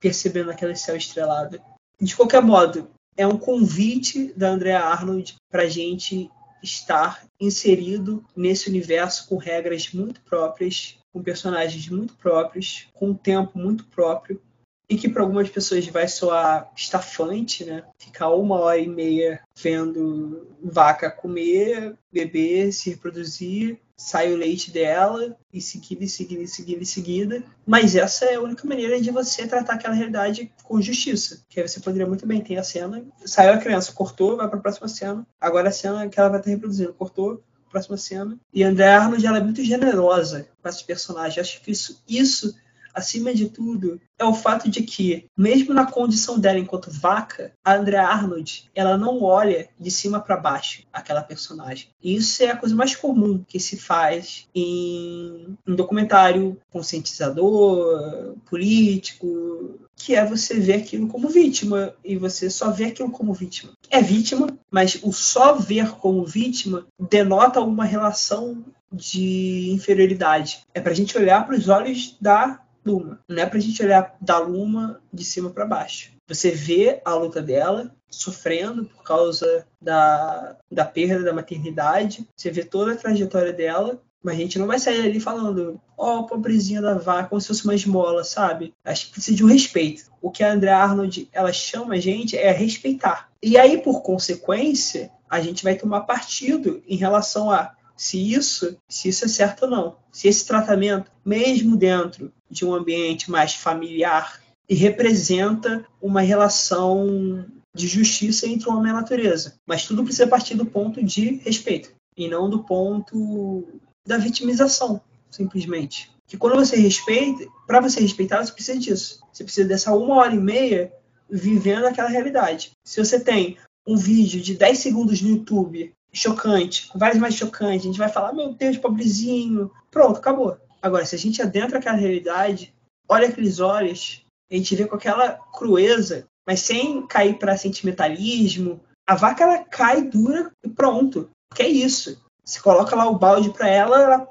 [0.00, 1.60] percebendo aquele céu estrelado.
[2.00, 6.30] De qualquer modo, é um convite da Andrea Arnold para a gente
[6.62, 13.58] estar inserido nesse universo com regras muito próprias, com personagens muito próprios, com um tempo
[13.58, 14.40] muito próprio,
[14.88, 17.84] e que para algumas pessoas vai soar estafante, né?
[17.98, 25.36] Ficar uma hora e meia vendo vaca comer, beber, se reproduzir, sai o leite dela
[25.52, 27.42] e seguida, e seguida, e seguida.
[27.66, 31.44] Mas essa é a única maneira de você tratar aquela realidade com justiça.
[31.48, 34.58] Que aí você poderia muito bem ter a cena, saiu a criança, cortou, vai para
[34.58, 35.26] a próxima cena.
[35.38, 38.38] Agora a cena que ela vai estar reproduzindo, cortou, próxima cena.
[38.52, 41.38] E André Arnold ela é muito generosa com esses personagens.
[41.38, 42.54] Acho que isso, isso
[42.98, 47.74] acima de tudo, é o fato de que, mesmo na condição dela enquanto vaca, a
[47.74, 51.88] Andrea Arnold, ela não olha de cima para baixo aquela personagem.
[52.02, 59.78] E isso é a coisa mais comum que se faz em um documentário conscientizador, político,
[59.96, 63.72] que é você ver aquilo como vítima e você só vê aquilo como vítima.
[63.90, 70.60] É vítima, mas o só ver como vítima denota uma relação de inferioridade.
[70.72, 73.82] É para a gente olhar para os olhos da Luma, não é para a gente
[73.82, 76.12] olhar da Luma de cima para baixo.
[76.26, 82.64] Você vê a luta dela sofrendo por causa da, da perda da maternidade, você vê
[82.64, 86.82] toda a trajetória dela mas a gente não vai sair ali falando, ó, oh, pobrezinha
[86.82, 88.74] da vaca, como se fosse uma esmola, sabe?
[88.84, 90.10] Acho que precisa de um respeito.
[90.20, 93.30] O que a Andrea Arnold ela chama a gente é respeitar.
[93.42, 99.08] E aí, por consequência, a gente vai tomar partido em relação a se isso, se
[99.08, 99.96] isso é certo ou não.
[100.12, 107.86] Se esse tratamento, mesmo dentro de um ambiente mais familiar, e representa uma relação de
[107.86, 109.54] justiça entre o homem e a natureza.
[109.66, 113.66] Mas tudo precisa partir do ponto de respeito e não do ponto
[114.06, 116.10] da vitimização, simplesmente.
[116.26, 119.20] Que quando você respeita, para você respeitar, você precisa disso.
[119.32, 120.92] Você precisa dessa uma hora e meia
[121.30, 122.72] vivendo aquela realidade.
[122.84, 127.84] Se você tem um vídeo de 10 segundos no YouTube chocante, com várias mais chocantes,
[127.84, 129.70] a gente vai falar, meu Deus, pobrezinho.
[129.90, 130.58] Pronto, acabou.
[130.80, 132.74] Agora, se a gente adentra aquela realidade,
[133.08, 139.14] olha aqueles olhos, a gente vê com aquela crueza, mas sem cair para sentimentalismo, a
[139.14, 141.30] vaca ela cai dura e pronto.
[141.54, 142.22] Que é isso.
[142.44, 144.28] Você coloca lá o balde para ela, ela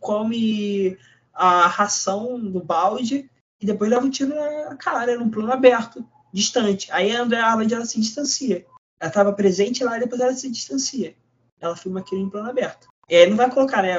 [0.00, 0.96] come
[1.32, 3.30] a ração do balde
[3.60, 6.90] e depois leva um tiro na cara, num plano aberto, distante.
[6.92, 8.66] Aí a Andrea Arnold ela se distancia.
[9.00, 11.14] Ela estava presente lá e depois ela se distancia.
[11.60, 12.88] Ela filma aquilo em plano aberto.
[13.08, 13.96] E aí não vai colocar né,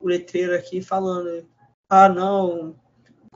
[0.00, 1.46] o, letreiro aqui falando:
[1.88, 2.74] ah, não,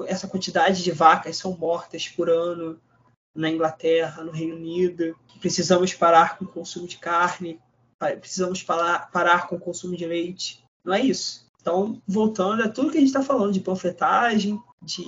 [0.07, 2.81] essa quantidade de vacas são mortas por ano
[3.35, 7.59] na Inglaterra, no Reino Unido, precisamos parar com o consumo de carne
[8.11, 10.65] precisamos parar, parar com o consumo de leite.
[10.85, 11.47] Não é isso.
[11.61, 15.03] Então, voltando a tudo que a gente está falando de panfletagem, de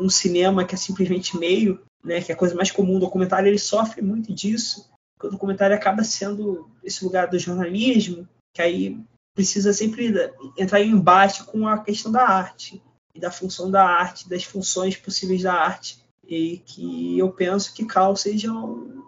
[0.00, 3.48] um cinema que é simplesmente meio, né, que é a coisa mais comum, o documentário
[3.48, 4.90] ele sofre muito disso,
[5.22, 8.98] o documentário acaba sendo esse lugar do jornalismo, que aí
[9.34, 10.12] precisa sempre
[10.58, 12.82] entrar em embate com a questão da arte,
[13.14, 17.84] e da função da arte, das funções possíveis da arte, e que eu penso que
[17.84, 19.02] Cal seja um,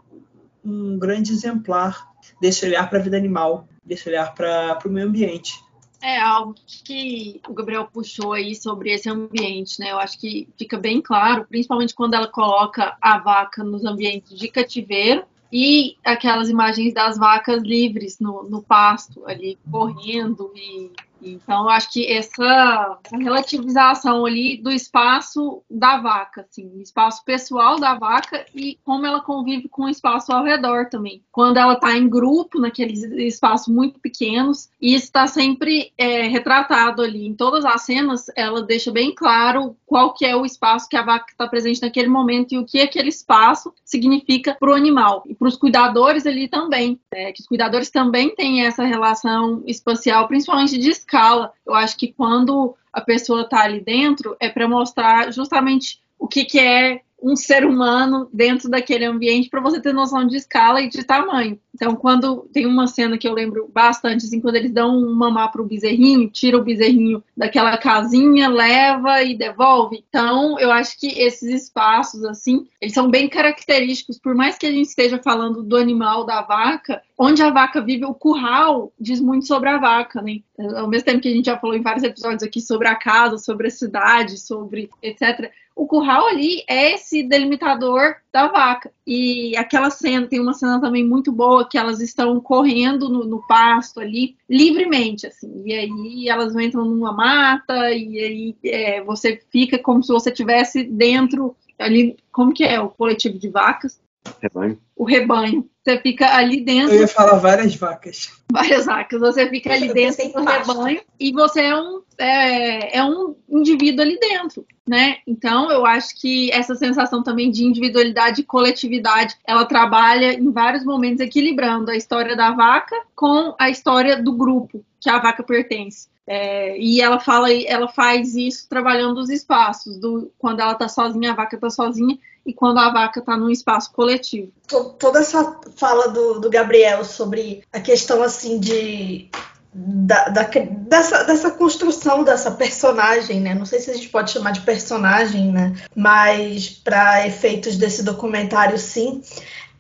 [0.65, 2.09] um grande exemplar
[2.41, 5.55] desse olhar para a vida animal, desse olhar para o meio ambiente.
[6.03, 6.55] É algo
[6.85, 9.93] que o Gabriel puxou aí sobre esse ambiente, né?
[9.93, 14.49] Eu acho que fica bem claro, principalmente quando ela coloca a vaca nos ambientes de
[14.49, 20.91] cativeiro e aquelas imagens das vacas livres no, no pasto, ali correndo e
[21.23, 27.79] então, acho que essa, essa, relativização ali do espaço da vaca, assim, o espaço pessoal
[27.79, 31.23] da vaca e como ela convive com o espaço ao redor também.
[31.31, 37.03] Quando ela está em grupo, naqueles espaços muito pequenos, e isso está sempre é, retratado
[37.03, 37.27] ali.
[37.27, 41.03] Em todas as cenas, ela deixa bem claro qual que é o espaço que a
[41.03, 45.23] vaca está presente naquele momento e o que aquele espaço significa para o animal.
[45.27, 50.27] E para os cuidadores ali também, é, que os cuidadores também têm essa relação espacial,
[50.27, 51.53] principalmente de escala.
[51.67, 56.45] Eu acho que quando a pessoa está ali dentro, é para mostrar justamente o que,
[56.45, 60.89] que é um ser humano dentro daquele ambiente para você ter noção de escala e
[60.89, 61.61] de tamanho.
[61.75, 65.51] Então, quando tem uma cena que eu lembro bastante, assim, quando eles dão um mamar
[65.51, 70.05] pro bezerrinho, tira o bezerrinho daquela casinha, leva e devolve.
[70.09, 74.71] Então, eu acho que esses espaços, assim, eles são bem característicos, por mais que a
[74.71, 79.47] gente esteja falando do animal da vaca, onde a vaca vive, o curral diz muito
[79.47, 80.41] sobre a vaca, né?
[80.77, 83.39] Ao mesmo tempo que a gente já falou em vários episódios aqui sobre a casa,
[83.39, 88.91] sobre a cidade, sobre etc o curral ali é esse delimitador da vaca.
[89.07, 93.47] E aquela cena, tem uma cena também muito boa que elas estão correndo no, no
[93.47, 95.63] pasto ali, livremente, assim.
[95.67, 100.83] E aí elas entram numa mata, e aí é, você fica como se você estivesse
[100.83, 102.81] dentro ali, como que é?
[102.81, 104.01] O coletivo de vacas.
[104.41, 104.79] Rebanho.
[104.97, 105.69] O rebanho.
[105.83, 106.95] Você fica ali dentro.
[106.95, 108.31] Eu ia falar várias vacas.
[108.51, 109.21] Várias vacas.
[109.21, 114.19] Você fica ali dentro do rebanho e você é um, é, é, um indivíduo ali
[114.19, 115.17] dentro, né?
[115.27, 120.85] Então, eu acho que essa sensação também de individualidade e coletividade, ela trabalha em vários
[120.85, 126.09] momentos equilibrando a história da vaca com a história do grupo que a vaca pertence.
[126.25, 131.33] É, e ela fala, ela faz isso trabalhando os espaços, do, quando ela tá sozinha,
[131.33, 134.53] a vaca tá sozinha, e quando a vaca está num espaço coletivo.
[134.99, 139.31] Toda essa fala do, do Gabriel sobre a questão assim de
[139.75, 143.55] da, da, dessa, dessa construção dessa personagem, né?
[143.55, 145.75] Não sei se a gente pode chamar de personagem, né?
[145.95, 149.23] Mas para efeitos desse documentário, sim.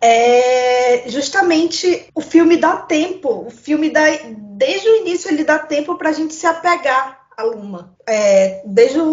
[0.01, 4.03] É justamente o filme dá tempo, o filme dá,
[4.57, 8.99] desde o início ele dá tempo para a gente se apegar a Luma, é, desde
[8.99, 9.05] o,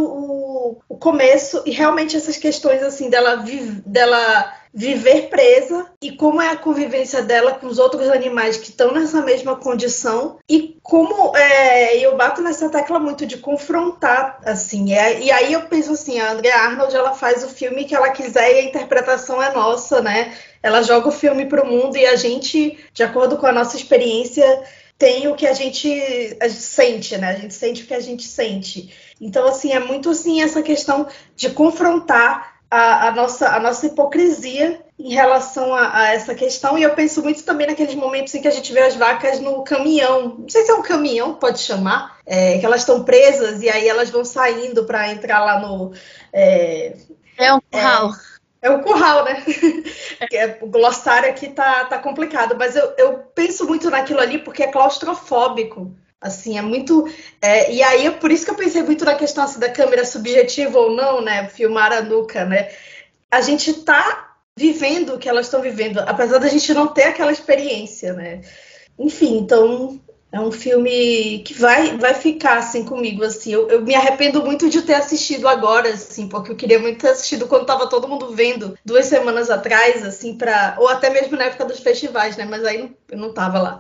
[0.88, 6.49] o, começo e realmente essas questões assim dela, vi, dela viver presa e como é
[6.49, 11.97] a convivência dela com os outros animais que estão nessa mesma condição e como é,
[11.97, 16.32] eu bato nessa tecla muito de confrontar assim é, e aí eu penso assim a
[16.32, 20.38] Andrea Arnold ela faz o filme que ela quiser e a interpretação é nossa né?
[20.61, 23.76] Ela joga o filme para o mundo e a gente de acordo com a nossa
[23.76, 24.63] experiência
[24.99, 25.88] tem o que a gente,
[26.41, 27.30] a gente sente né?
[27.30, 31.07] A gente sente o que a gente sente então assim é muito assim essa questão
[31.36, 36.78] de confrontar a, a, nossa, a nossa hipocrisia em relação a, a, essa questão.
[36.78, 39.63] E eu penso muito também naqueles momentos em que a gente vê as vacas no
[39.63, 40.36] caminhão.
[40.39, 43.88] Não sei se é um caminhão, pode chamar, é, que elas estão presas e aí
[43.88, 45.93] elas vão saindo para entrar lá no.
[46.32, 46.95] É,
[47.38, 48.11] é um curral.
[48.61, 49.43] É, é um curral, né?
[50.34, 54.63] É, o glossário aqui tá, tá complicado, mas eu, eu penso muito naquilo ali porque
[54.63, 55.95] é claustrofóbico.
[56.22, 57.07] Assim, é muito.
[57.41, 60.05] É, e aí é por isso que eu pensei muito na questão assim, da câmera
[60.05, 61.47] subjetiva ou não, né?
[61.47, 62.70] Filmar a nuca, né?
[63.32, 67.32] A gente tá vivendo o que elas estão vivendo, apesar da gente não ter aquela
[67.32, 68.41] experiência, né?
[68.97, 69.97] Enfim, então
[70.30, 73.53] é um filme que vai, vai ficar assim comigo, assim.
[73.53, 77.11] Eu, eu, me arrependo muito de ter assistido agora, assim, porque eu queria muito ter
[77.11, 81.45] assistido quando tava todo mundo vendo duas semanas atrás, assim, para ou até mesmo na
[81.45, 82.43] época dos festivais, né?
[82.43, 83.80] Mas aí eu não tava lá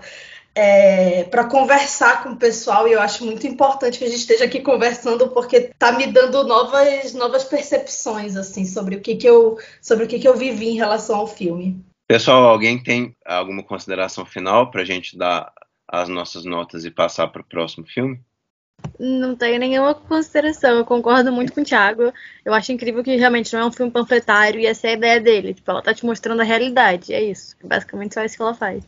[0.61, 4.43] é, para conversar com o pessoal e eu acho muito importante que a gente esteja
[4.43, 9.57] aqui conversando porque está me dando novas, novas percepções assim sobre o que, que eu
[9.81, 11.81] sobre o que, que eu vivi em relação ao filme.
[12.05, 15.49] Pessoal, alguém tem alguma consideração final para a gente dar
[15.87, 18.19] as nossas notas e passar para o próximo filme?
[18.99, 22.11] Não tenho nenhuma consideração, eu concordo muito com o Thiago.
[22.43, 25.21] Eu acho incrível que realmente não é um filme panfletário e essa é a ideia
[25.21, 25.53] dele.
[25.53, 27.55] Tipo, ela tá te mostrando a realidade, é isso.
[27.63, 28.85] Basicamente só isso que ela faz.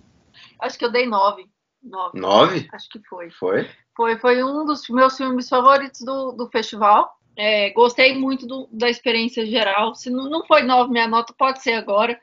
[0.60, 1.51] Acho que eu dei nove.
[1.84, 2.20] Nove?
[2.20, 2.70] Nove?
[2.72, 3.30] Acho que foi.
[3.32, 3.70] Foi?
[3.96, 7.18] Foi, foi um dos meus filmes favoritos do, do festival.
[7.36, 9.96] É, gostei muito do, da experiência geral.
[9.96, 12.20] Se não, não foi nove, minha nota pode ser agora.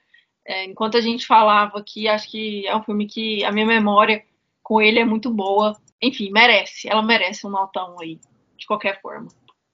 [0.46, 4.24] É, enquanto a gente falava aqui, acho que é um filme que a minha memória
[4.62, 5.76] com ele é muito boa.
[6.00, 6.88] Enfim, merece.
[6.88, 8.20] Ela merece um notão aí,
[8.56, 9.28] de qualquer forma.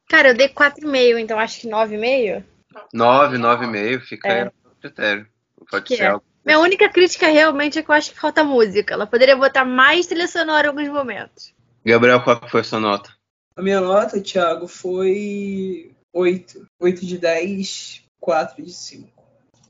[0.08, 2.44] Cara, eu dei 4,5, então acho que 9,5.
[2.92, 4.42] 9, 9,5, fica é.
[4.42, 5.28] aí no critério.
[5.70, 6.06] Pode que ser é.
[6.08, 8.94] algo minha única crítica realmente é que eu acho que falta música.
[8.94, 11.54] Ela poderia botar mais trilha sonora em alguns momentos.
[11.84, 13.10] Gabriel, qual foi a sua nota?
[13.56, 16.66] A minha nota, Thiago, foi 8.
[16.80, 19.08] 8 de 10, 4 de 5.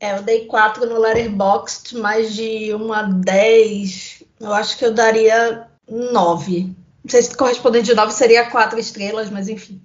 [0.01, 4.25] É, eu dei 4 no Letterboxd, mais de 1 a 10.
[4.41, 6.75] Eu acho que eu daria 9.
[7.05, 9.81] Não sei se correspondente de 9 seria 4 estrelas, mas enfim.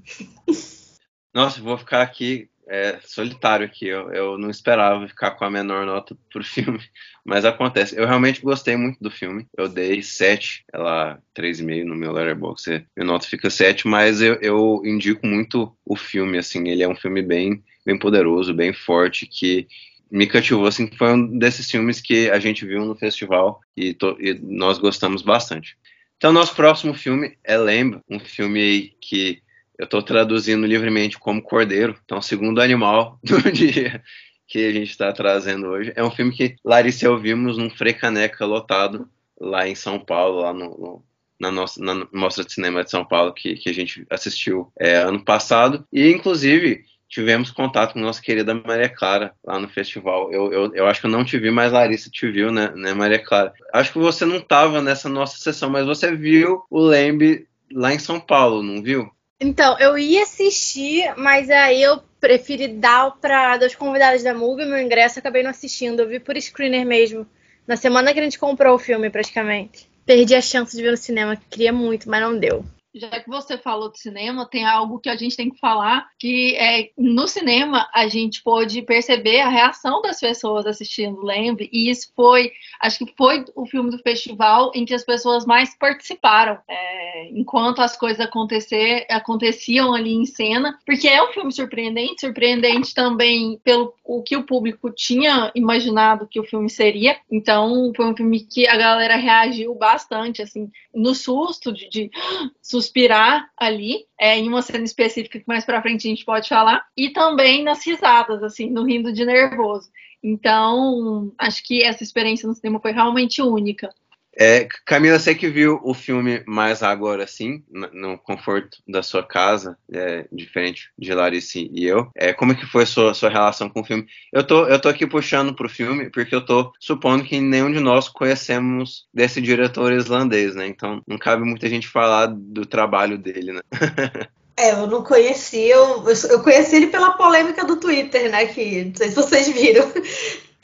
[1.34, 3.88] Nossa, vou ficar aqui é, solitário aqui.
[3.88, 6.80] Eu, eu não esperava ficar com a menor nota pro filme,
[7.26, 7.98] mas acontece.
[7.98, 9.48] Eu realmente gostei muito do filme.
[9.58, 12.86] Eu dei 7, ela 3,5 no meu Letterboxd.
[12.96, 16.70] Minha nota fica 7, mas eu, eu indico muito o filme, assim.
[16.70, 19.68] Ele é um filme bem, bem poderoso, bem forte, que
[20.12, 24.18] me cativou, assim, foi um desses filmes que a gente viu no festival e, to,
[24.20, 25.78] e nós gostamos bastante.
[26.18, 29.42] Então, nosso próximo filme é Lamb, um filme que
[29.80, 34.04] eu estou traduzindo livremente como Cordeiro, então segundo animal do dia
[34.46, 35.94] que a gente está trazendo hoje.
[35.96, 39.10] É um filme que Larissa e eu vimos num Frecaneca lotado
[39.40, 41.10] lá em São Paulo, lá no, no
[41.40, 44.98] na nossa na mostra de cinema de São Paulo que, que a gente assistiu é,
[44.98, 50.32] ano passado e inclusive tivemos contato com nossa querida Maria Clara lá no festival.
[50.34, 52.94] Eu, eu, eu acho que eu não te vi, mas Larissa te viu, né, né
[52.94, 53.54] Maria Clara?
[53.74, 58.00] Acho que você não estava nessa nossa sessão, mas você viu o Lembe lá em
[58.00, 59.10] São Paulo, não viu?
[59.42, 64.80] Então, eu ia assistir, mas aí eu preferi dar para dos convidados da MUBI meu
[64.80, 66.02] ingresso, acabei não assistindo.
[66.02, 67.26] Eu vi por screener mesmo.
[67.66, 69.90] Na semana que a gente comprou o filme, praticamente.
[70.06, 73.30] Perdi a chance de ver no cinema, que queria muito, mas não deu já que
[73.30, 77.28] você falou de cinema, tem algo que a gente tem que falar, que é no
[77.28, 83.00] cinema a gente pôde perceber a reação das pessoas assistindo Lembre, e isso foi, acho
[83.00, 87.96] que foi o filme do festival em que as pessoas mais participaram, é, enquanto as
[87.96, 94.24] coisas acontecer, aconteciam ali em cena, porque é um filme surpreendente, surpreendente também pelo o
[94.24, 98.76] que o público tinha imaginado que o filme seria, então foi um filme que a
[98.76, 102.12] galera reagiu bastante, assim, no susto de, de
[102.80, 106.86] suspirar ali, é, em uma cena específica que mais pra frente a gente pode falar,
[106.96, 109.90] e também nas risadas, assim, no rindo de nervoso.
[110.24, 113.94] Então, acho que essa experiência no cinema foi realmente única.
[114.42, 119.78] É, Camila, você que viu o filme mais agora sim, no conforto da sua casa,
[119.92, 123.70] é, diferente de Larissa e eu, é, como é que foi a sua, sua relação
[123.70, 124.08] com o filme?
[124.32, 127.82] Eu tô, eu tô aqui puxando pro filme porque eu tô supondo que nenhum de
[127.82, 130.68] nós conhecemos desse diretor islandês, né?
[130.68, 133.62] Então não cabe muita gente falar do trabalho dele, né?
[134.62, 138.46] É, eu não conheci, eu, eu conheci ele pela polêmica do Twitter, né?
[138.46, 139.90] Que não sei se vocês viram.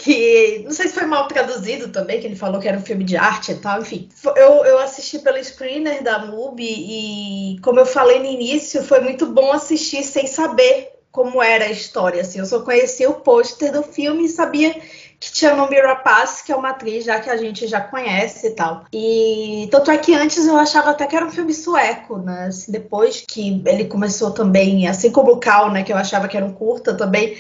[0.06, 3.04] Que não sei se foi mal traduzido também, que ele falou que era um filme
[3.04, 4.08] de arte e tal, enfim.
[4.36, 9.26] Eu, eu assisti pelo screener da MUBI e, como eu falei no início, foi muito
[9.26, 12.22] bom assistir sem saber como era a história.
[12.22, 12.38] Assim.
[12.38, 14.80] Eu só conhecia o pôster do filme e sabia
[15.20, 18.52] que tinha Nomi Rapaz, que é uma atriz já que a gente já conhece e
[18.52, 18.86] tal.
[18.94, 22.46] E tanto é que antes eu achava até que era um filme sueco, né?
[22.50, 25.82] Assim, depois que ele começou também, assim como o Cal, né?
[25.82, 27.36] Que eu achava que era um curta também.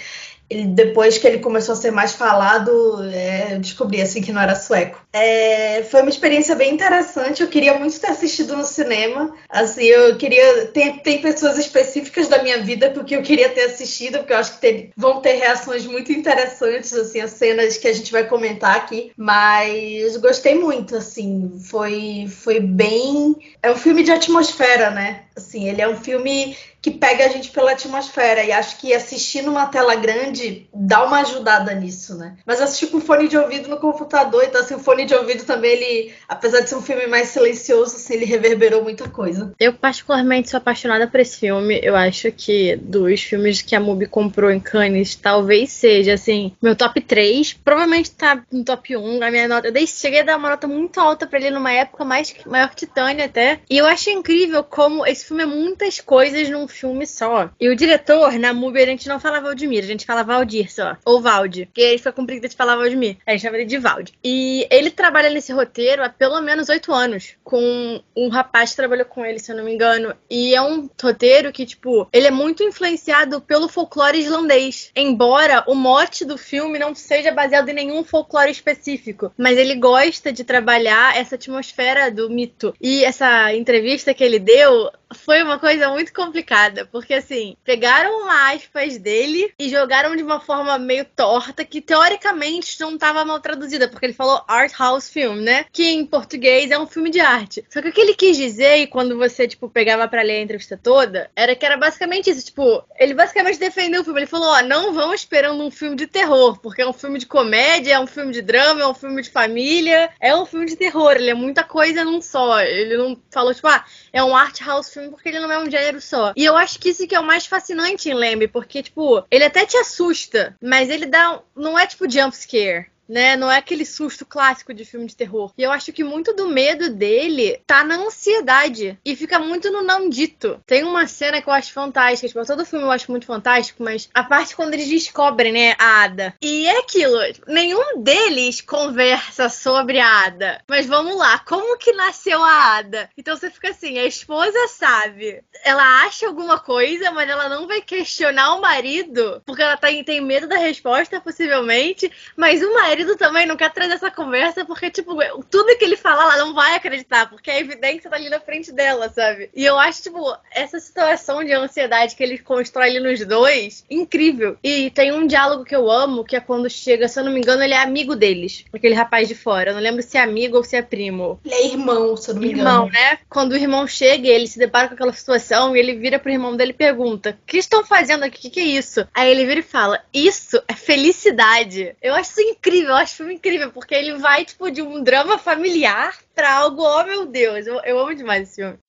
[0.49, 4.55] Depois que ele começou a ser mais falado, é, eu descobri assim que não era
[4.55, 5.03] sueco.
[5.11, 7.41] É, foi uma experiência bem interessante.
[7.41, 9.33] Eu queria muito ter assistido no cinema.
[9.49, 10.67] Assim, eu queria.
[10.67, 14.53] Tem, tem pessoas específicas da minha vida porque eu queria ter assistido, porque eu acho
[14.55, 18.75] que tem- vão ter reações muito interessantes, assim, as cenas que a gente vai comentar
[18.75, 19.11] aqui.
[19.17, 21.59] Mas gostei muito, assim.
[21.69, 23.35] Foi, foi bem.
[23.63, 25.23] É um filme de atmosfera, né?
[25.35, 26.55] Assim, ele é um filme
[26.85, 31.21] que pega a gente pela atmosfera e acho que assistir numa tela grande dá uma
[31.21, 32.37] ajudada nisso, né?
[32.45, 35.43] Mas eu assisti com fone de ouvido no computador, então assim, o fone de ouvido
[35.45, 39.51] também, ele, apesar de ser um filme mais silencioso, assim, ele reverberou muita coisa.
[39.59, 41.79] Eu particularmente sou apaixonada por esse filme.
[41.81, 46.75] Eu acho que dos filmes que a MUBI comprou em Cannes, talvez seja, assim, meu
[46.75, 47.53] top 3.
[47.53, 49.23] Provavelmente tá no top 1.
[49.23, 49.69] A minha nota.
[49.69, 52.69] Eu dei- cheguei a dar uma nota muito alta pra ele numa época mais maior
[52.69, 53.59] que Titânia até.
[53.67, 57.49] E eu acho incrível como esse filme é muitas coisas num filme só.
[57.59, 60.97] E o diretor, na MUBI, a gente não fala Valdemir, a gente fala Valdir só.
[61.05, 61.65] Ou Valde.
[61.65, 63.17] Porque ele fica com preguiça de falar Valdemir.
[63.25, 64.13] A gente chama ele de Valde.
[64.23, 67.35] E ele trabalha nesse roteiro há pelo menos oito anos.
[67.43, 70.13] Com um rapaz que trabalhou com ele, se eu não me engano.
[70.29, 74.91] E é um roteiro que, tipo, ele é muito influenciado pelo folclore islandês.
[74.95, 79.31] Embora o mote do filme não seja baseado em nenhum folclore específico.
[79.37, 82.73] Mas ele gosta de trabalhar essa atmosfera do mito.
[82.81, 88.53] E essa entrevista que ele deu foi uma coisa muito complicada, porque assim, pegaram uma
[88.53, 93.87] aspas dele e jogaram de uma forma meio torta que teoricamente não estava mal traduzida,
[93.87, 95.65] porque ele falou art house film, né?
[95.71, 97.65] Que em português é um filme de arte.
[97.69, 100.41] Só que o que ele quis dizer, e quando você, tipo, pegava pra ler a
[100.41, 104.21] entrevista toda, era que era basicamente isso, tipo, ele basicamente defendeu o filme.
[104.21, 107.25] Ele falou, ó, não vão esperando um filme de terror, porque é um filme de
[107.25, 110.75] comédia, é um filme de drama, é um filme de família, é um filme de
[110.75, 112.59] terror, ele é muita coisa num só.
[112.61, 116.01] Ele não falou, tipo, ah, é um art house porque ele não é um gênero
[116.01, 116.33] só.
[116.35, 119.43] E eu acho que isso que é o mais fascinante em Lembre, porque, tipo, ele
[119.43, 121.41] até te assusta, mas ele dá.
[121.55, 122.87] Não é tipo jump scare.
[123.07, 123.35] Né?
[123.35, 125.51] Não é aquele susto clássico de filme de terror.
[125.57, 128.97] E eu acho que muito do medo dele tá na ansiedade.
[129.05, 130.59] E fica muito no não dito.
[130.65, 132.27] Tem uma cena que eu acho fantástica.
[132.27, 136.03] Tipo, todo filme eu acho muito fantástico, mas a parte quando eles descobrem, né, a
[136.03, 136.33] Ada.
[136.41, 137.17] E é aquilo.
[137.47, 140.61] Nenhum deles conversa sobre a Ada.
[140.67, 143.09] Mas vamos lá, como que nasceu a Ada?
[143.17, 145.43] Então você fica assim, a esposa sabe.
[145.63, 150.21] Ela acha alguma coisa, mas ela não vai questionar o marido, porque ela tem, tem
[150.21, 152.11] medo da resposta, possivelmente.
[152.35, 155.15] Mas o marido também não quer trazer essa conversa, porque, tipo,
[155.49, 158.71] tudo que ele fala, ela não vai acreditar, porque a evidência tá ali na frente
[158.71, 159.49] dela, sabe?
[159.53, 164.57] E eu acho, tipo, essa situação de ansiedade que ele constrói ali nos dois, incrível.
[164.63, 167.39] E tem um diálogo que eu amo, que é quando chega, se eu não me
[167.39, 169.71] engano, ele é amigo deles, aquele rapaz de fora.
[169.71, 171.39] Eu não lembro se é amigo ou se é primo.
[171.43, 172.69] Ele é irmão, se eu não me engano.
[172.69, 173.19] Irmão, né?
[173.29, 176.31] Quando o irmão chega e ele se depara com aquela situação e ele vira pro
[176.31, 178.37] irmão dele e pergunta: O que estão fazendo aqui?
[178.37, 179.07] O que, que é isso?
[179.13, 181.95] Aí ele vira e fala: Isso é felicidade.
[182.01, 185.37] Eu acho isso incrível, eu acho filme incrível, porque ele vai, tipo, de um drama
[185.37, 188.79] familiar pra algo, oh meu Deus, eu, eu amo demais esse filme.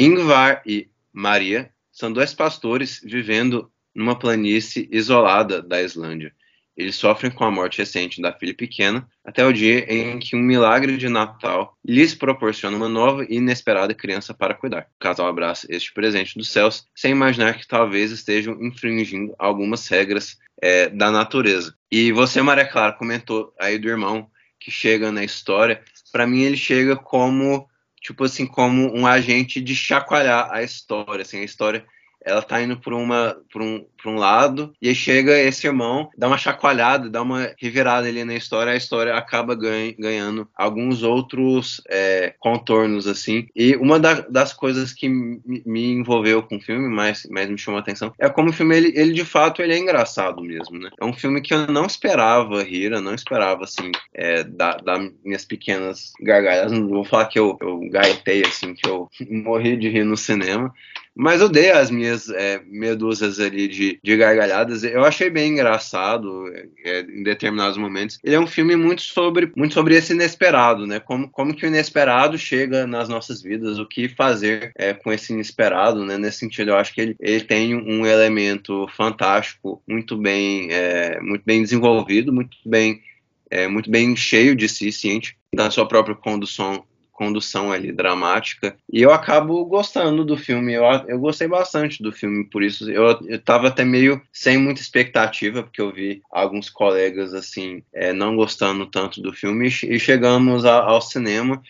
[0.00, 6.32] Ingvar e Maria são dois pastores vivendo numa planície isolada da Islândia.
[6.78, 10.40] Eles sofrem com a morte recente da filha pequena até o dia em que um
[10.40, 14.86] milagre de Natal lhes proporciona uma nova e inesperada criança para cuidar.
[14.94, 20.38] O casal abraça este presente dos céus sem imaginar que talvez estejam infringindo algumas regras
[20.62, 21.74] é, da natureza.
[21.90, 25.82] E você, Maria Clara, comentou aí do irmão que chega na história.
[26.12, 27.68] Para mim, ele chega como
[28.00, 31.22] tipo assim, como um agente de chacoalhar a história.
[31.22, 31.84] Assim, a história
[32.28, 36.08] ela tá indo por, uma, por, um, por um lado, e aí chega esse irmão,
[36.16, 41.02] dá uma chacoalhada, dá uma revirada ali na história, a história acaba ganha, ganhando alguns
[41.02, 43.46] outros é, contornos, assim.
[43.56, 47.78] E uma da, das coisas que me, envolveu com o filme, mais, mais me chamou
[47.78, 50.90] a atenção, é como o filme, ele, ele de fato, ele é engraçado mesmo, né?
[51.00, 55.00] É um filme que eu não esperava rir, eu não esperava, assim, é, dar, dar
[55.24, 56.72] minhas pequenas gargalhadas.
[56.72, 60.72] Não vou falar que eu, eu gaitei, assim, que eu morri de rir no cinema.
[61.20, 64.84] Mas eu dei as minhas é, medusas ali de, de gargalhadas.
[64.84, 66.46] Eu achei bem engraçado
[66.84, 68.20] é, em determinados momentos.
[68.22, 71.00] Ele é um filme muito sobre, muito sobre esse inesperado, né?
[71.00, 75.32] Como, como que o inesperado chega nas nossas vidas, o que fazer é, com esse
[75.32, 76.16] inesperado, né?
[76.16, 81.42] Nesse sentido, eu acho que ele, ele tem um elemento fantástico, muito bem, é, muito
[81.44, 83.02] bem desenvolvido, muito bem,
[83.50, 86.84] é, muito bem cheio de si, ciente da sua própria condução
[87.18, 88.76] condução ali dramática.
[88.90, 90.74] E eu acabo gostando do filme.
[90.74, 94.80] Eu, eu gostei bastante do filme, por isso eu, eu tava até meio sem muita
[94.80, 100.64] expectativa, porque eu vi alguns colegas assim é, não gostando tanto do filme e chegamos
[100.64, 101.60] a, ao cinema.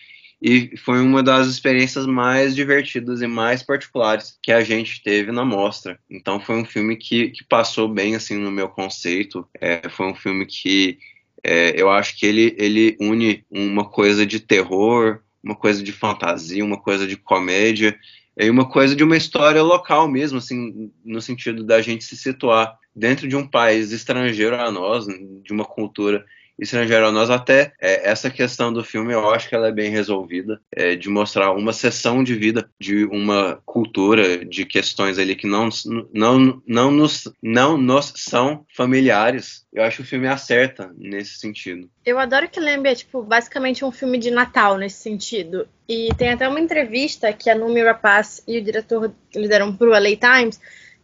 [0.41, 5.43] E foi uma das experiências mais divertidas e mais particulares que a gente teve na
[5.43, 5.99] mostra.
[6.09, 9.45] Então foi um filme que, que passou bem assim no meu conceito.
[9.59, 10.97] É, foi um filme que
[11.43, 16.63] é, eu acho que ele, ele une uma coisa de terror, uma coisa de fantasia,
[16.63, 17.97] uma coisa de comédia,
[18.37, 22.77] e uma coisa de uma história local mesmo, assim, no sentido da gente se situar
[22.95, 25.05] dentro de um país estrangeiro a nós,
[25.43, 26.25] de uma cultura
[26.59, 29.89] estrangeira a nós, até é, essa questão do filme eu acho que ela é bem
[29.89, 35.47] resolvida, é, de mostrar uma sessão de vida de uma cultura, de questões ali que
[35.47, 35.69] não,
[36.13, 39.65] não, não, nos, não nos são familiares.
[39.71, 41.89] Eu acho que o filme acerta nesse sentido.
[42.05, 45.67] Eu adoro que lembre, é, tipo, basicamente um filme de Natal nesse sentido.
[45.87, 49.89] E tem até uma entrevista que a Numi Rapaz e o diretor eles deram pro
[49.89, 50.59] LA Times,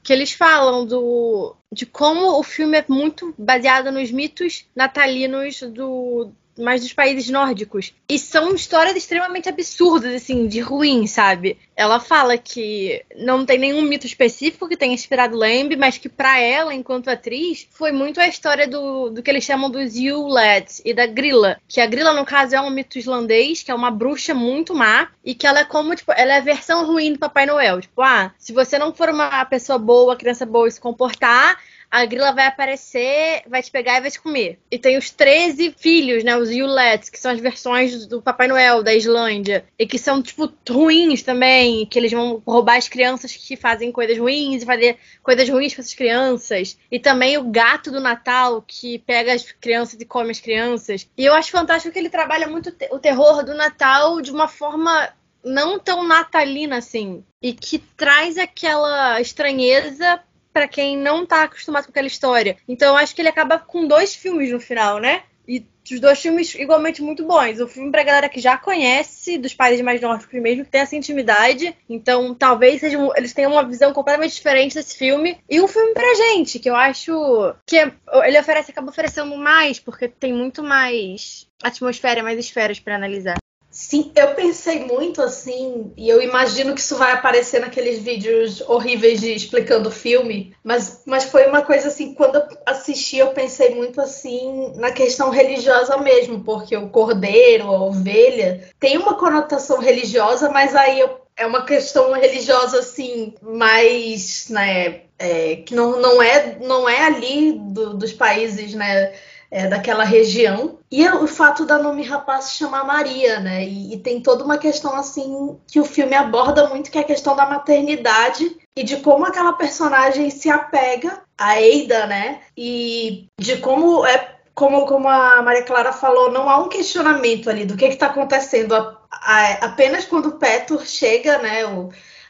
[0.06, 6.32] que eles falam do de como o filme é muito baseado nos mitos natalinos do
[6.58, 7.94] mais dos países nórdicos.
[8.08, 11.58] E são histórias extremamente absurdas, assim, de ruim, sabe?
[11.76, 16.40] Ela fala que não tem nenhum mito específico que tenha inspirado Lamb, mas que para
[16.40, 20.94] ela, enquanto atriz, foi muito a história do, do que eles chamam dos Yule-lads e
[20.94, 21.60] da Grilla.
[21.68, 25.10] Que a Grilla, no caso, é um mito islandês, que é uma bruxa muito má,
[25.24, 27.82] e que ela é como, tipo, ela é a versão ruim do Papai Noel.
[27.82, 31.58] Tipo, ah, se você não for uma pessoa boa, criança boa e se comportar,
[31.90, 34.60] a grila vai aparecer, vai te pegar e vai te comer.
[34.70, 36.36] E tem os 13 filhos, né?
[36.36, 39.66] Os Yulets, que são as versões do Papai Noel da Islândia.
[39.78, 41.86] E que são, tipo, ruins também.
[41.86, 45.82] Que eles vão roubar as crianças que fazem coisas ruins e fazer coisas ruins para
[45.82, 46.78] essas crianças.
[46.92, 51.08] E também o gato do Natal, que pega as crianças e come as crianças.
[51.18, 55.14] E eu acho fantástico que ele trabalha muito o terror do Natal de uma forma
[55.46, 57.24] não tão natalina assim.
[57.42, 60.20] E que traz aquela estranheza
[60.56, 62.56] para quem não tá acostumado com aquela história.
[62.66, 65.24] Então eu acho que ele acaba com dois filmes no final, né?
[65.46, 67.60] E os dois filmes igualmente muito bons.
[67.60, 70.96] O filme pra galera que já conhece dos países mais nórdicos mesmo, que tem essa
[70.96, 71.76] intimidade.
[71.90, 75.38] Então, talvez sejam, eles tenham uma visão completamente diferente desse filme.
[75.50, 80.08] E um filme pra gente, que eu acho que ele oferece, acaba oferecendo mais, porque
[80.08, 83.38] tem muito mais atmosfera, mais esferas para analisar.
[83.78, 89.20] Sim, eu pensei muito assim, e eu imagino que isso vai aparecer naqueles vídeos horríveis
[89.20, 93.76] de explicando o filme, mas, mas foi uma coisa assim, quando eu assisti, eu pensei
[93.76, 100.50] muito assim na questão religiosa mesmo, porque o cordeiro, a ovelha, tem uma conotação religiosa,
[100.50, 106.58] mas aí eu, é uma questão religiosa assim, mais, né, é, que não, não, é,
[106.62, 109.12] não é ali do, dos países, né?
[109.50, 110.80] É, daquela região.
[110.92, 113.64] E o fato da nome rapaz se chamar Maria, né?
[113.64, 117.06] E, e, tem toda uma questão assim que o filme aborda muito, que é a
[117.06, 122.42] questão da maternidade e de como aquela personagem se apega a Eida, né?
[122.58, 127.66] E de como é como, como a Maria Clara falou, não há um questionamento ali
[127.66, 128.74] do que está acontecendo.
[128.74, 131.66] A, a, apenas quando o Petor chega, né?
[131.66, 131.90] O,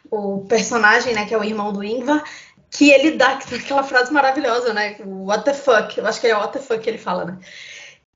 [0.10, 2.24] o personagem, né, que é o irmão do Ingvar,
[2.76, 4.98] que ele dá aquela frase maravilhosa, né?
[5.00, 5.98] What the fuck?
[5.98, 7.40] Eu acho que é what the fuck que ele fala, né?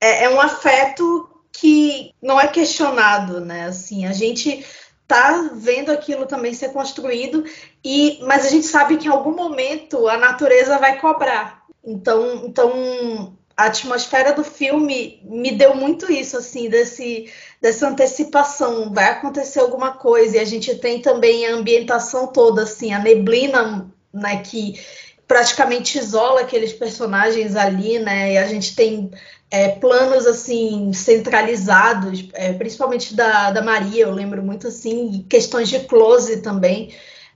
[0.02, 3.66] É, é um afeto que não é questionado, né?
[3.66, 4.66] Assim, a gente
[5.08, 7.44] tá vendo aquilo também ser construído
[7.84, 11.64] e mas a gente sabe que em algum momento a natureza vai cobrar.
[11.84, 17.32] Então, então a atmosfera do filme me deu muito isso assim, desse
[17.62, 22.94] dessa antecipação, vai acontecer alguma coisa e a gente tem também a ambientação toda assim,
[22.94, 24.80] a neblina né, que
[25.28, 28.34] praticamente isola aqueles personagens ali, né?
[28.34, 29.12] E a gente tem
[29.52, 35.80] é, planos assim centralizados, é, principalmente da, da Maria, eu lembro muito assim, questões de
[35.82, 36.94] close também.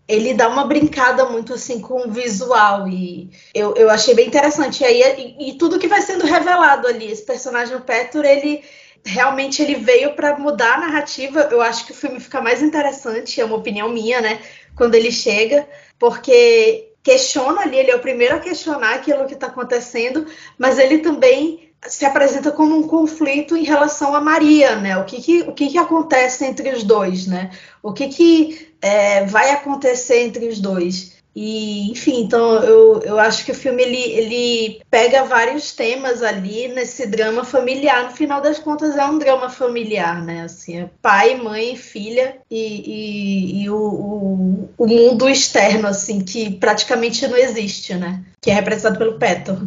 [0.07, 4.81] ele dá uma brincada muito assim com o visual e eu, eu achei bem interessante.
[4.81, 8.63] E, aí, e, e tudo que vai sendo revelado ali, esse personagem, o ele
[9.05, 11.47] realmente ele veio para mudar a narrativa.
[11.51, 14.39] Eu acho que o filme fica mais interessante, é uma opinião minha, né?
[14.75, 15.67] Quando ele chega,
[15.99, 20.25] porque questiona ali, ele é o primeiro a questionar aquilo que está acontecendo,
[20.57, 24.97] mas ele também se apresenta como um conflito em relação a Maria, né?
[24.97, 27.51] O que, que o que, que acontece entre os dois, né?
[27.81, 31.22] O que, que é, vai acontecer entre os dois?
[31.35, 36.67] E, enfim, então eu, eu acho que o filme ele, ele pega vários temas ali
[36.67, 38.05] nesse drama familiar.
[38.05, 40.43] No final das contas, é um drama familiar, né?
[40.43, 46.51] Assim, é pai, mãe, filha e, e, e o, o, o, mundo externo, assim, que
[46.51, 48.23] praticamente não existe, né?
[48.39, 49.57] Que é representado pelo Petor.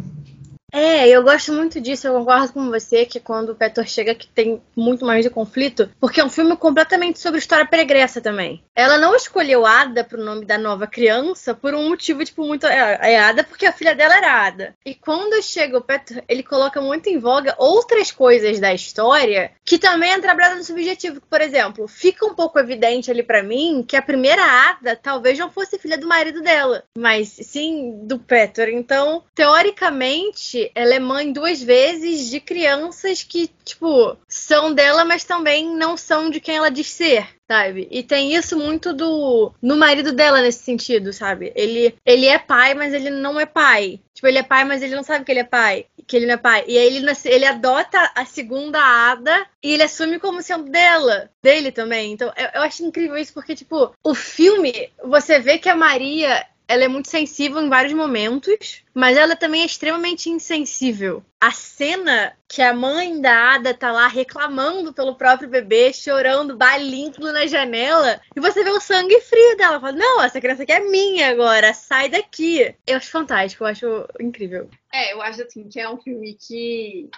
[0.77, 4.27] É, eu gosto muito disso, eu concordo com você que quando o Petor chega que
[4.27, 8.63] tem muito mais de conflito, porque é um filme completamente sobre história pregressa também.
[8.75, 12.67] Ela não escolheu Ada pro nome da nova criança por um motivo, tipo, muito.
[12.67, 14.75] É, é Ada porque a filha dela era Ada.
[14.85, 19.79] E quando chega o Petor, ele coloca muito em voga outras coisas da história que
[19.79, 21.23] também é trabalhada no subjetivo.
[21.23, 25.51] Por exemplo, fica um pouco evidente ali para mim que a primeira Ada talvez não
[25.51, 28.69] fosse filha do marido dela, mas sim do Petor.
[28.69, 35.75] Então, teoricamente, ela é mãe duas vezes de crianças que, tipo, são dela, mas também
[35.75, 37.87] não são de quem ela diz ser sabe?
[37.91, 41.53] E tem isso muito do no marido dela nesse sentido, sabe?
[41.55, 44.01] Ele ele é pai, mas ele não é pai.
[44.13, 46.35] Tipo, ele é pai, mas ele não sabe que ele é pai, que ele não
[46.35, 46.65] é pai.
[46.67, 51.71] E aí ele ele adota a segunda Ada e ele assume como sendo dela, dele
[51.71, 52.13] também.
[52.13, 56.45] Então, eu, eu acho incrível isso porque tipo, o filme, você vê que a Maria
[56.69, 61.23] ela é muito sensível em vários momentos, mas ela também é extremamente insensível.
[61.41, 67.33] A cena que a mãe da Ada tá lá reclamando pelo próprio bebê, chorando, balindo
[67.33, 69.81] na janela, e você vê o sangue frio dela.
[69.81, 72.75] Fala, não, essa criança aqui é minha agora, sai daqui.
[72.87, 74.69] Eu acho fantástico, eu acho incrível.
[74.93, 77.09] É, eu acho assim que é um filme que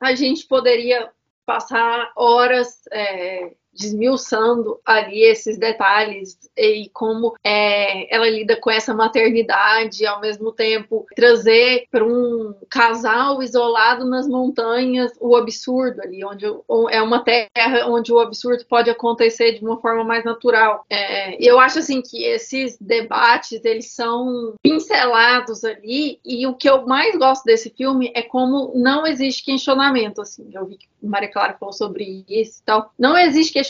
[0.00, 1.10] a gente poderia
[1.44, 10.06] passar horas é, desmiuçando ali esses detalhes e como é, ela lida com essa maternidade,
[10.06, 16.46] ao mesmo tempo trazer para um casal isolado nas montanhas o absurdo ali, onde
[16.90, 20.84] é uma terra onde o absurdo pode acontecer de uma forma mais natural.
[20.88, 26.86] É, eu acho assim que esses debates eles são pincelados ali e o que eu
[26.86, 30.48] mais gosto desse filme é como não existe questionamento assim.
[30.52, 32.90] Eu vi que Maria Clara falou sobre isso e tal.
[32.98, 33.65] Não existe questionamento